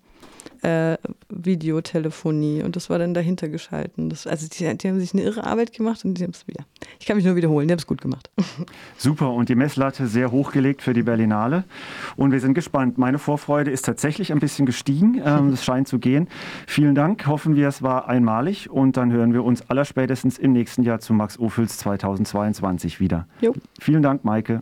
äh, 0.62 0.98
Videotelefonie 1.30 2.64
und 2.64 2.76
das 2.76 2.90
war 2.90 3.00
dann 3.00 3.14
dahinter 3.14 3.50
geschalten. 3.50 4.10
Das, 4.10 4.28
also 4.28 4.48
die, 4.48 4.78
die, 4.78 4.88
haben 4.88 5.00
sich 5.00 5.14
eine 5.14 5.24
irre 5.24 5.44
Arbeit 5.44 5.74
gemacht 5.74 6.04
und 6.06 6.16
die 6.16 6.24
haben 6.24 6.32
es 6.32 6.48
wieder. 6.48 6.64
Ich 7.00 7.06
kann 7.06 7.18
mich 7.18 7.26
nur 7.26 7.36
wiederholen, 7.36 7.68
die 7.68 7.74
haben 7.74 7.80
es 7.80 7.88
gut 7.88 8.02
gemacht. 8.02 8.30
Super 8.98 9.32
und 9.32 9.50
die 9.50 9.56
Messlatte 9.56 10.08
sehr 10.08 10.32
hochgelegt 10.32 10.82
für 10.82 10.94
die 10.94 11.04
Berlinale 11.04 11.64
und 12.16 12.32
wir 12.32 12.40
sind 12.40 12.54
gespannt. 12.54 12.98
Meine 12.98 13.20
Vorfreude 13.20 13.72
ist 13.72 13.84
tatsächlich 13.84 14.32
ein 14.32 14.40
bisschen 14.40 14.66
gestiegen, 14.66 15.22
ähm, 15.24 15.52
das 15.52 15.64
scheint 15.64 15.88
zu 15.88 16.00
gehen. 16.00 16.28
Vielen 16.66 16.96
Dank, 16.96 17.28
hoffen 17.28 17.56
wir, 17.56 17.68
es 17.68 17.82
war 17.82 18.08
einmalig 18.08 18.70
und 18.70 18.98
dann 18.98 19.12
hören 19.12 19.34
wir 19.34 19.44
uns 19.44 19.70
allerspätestens 19.70 20.38
im 20.38 20.54
nächsten 20.54 20.84
Jahr 20.84 21.00
zu 21.00 21.14
Max 21.14 21.40
Ophüls 21.40 21.78
2022 21.78 23.00
wieder. 23.00 23.28
Jo. 23.42 23.54
Vielen 23.80 24.02
Dank, 24.02 24.24
Maike. 24.24 24.56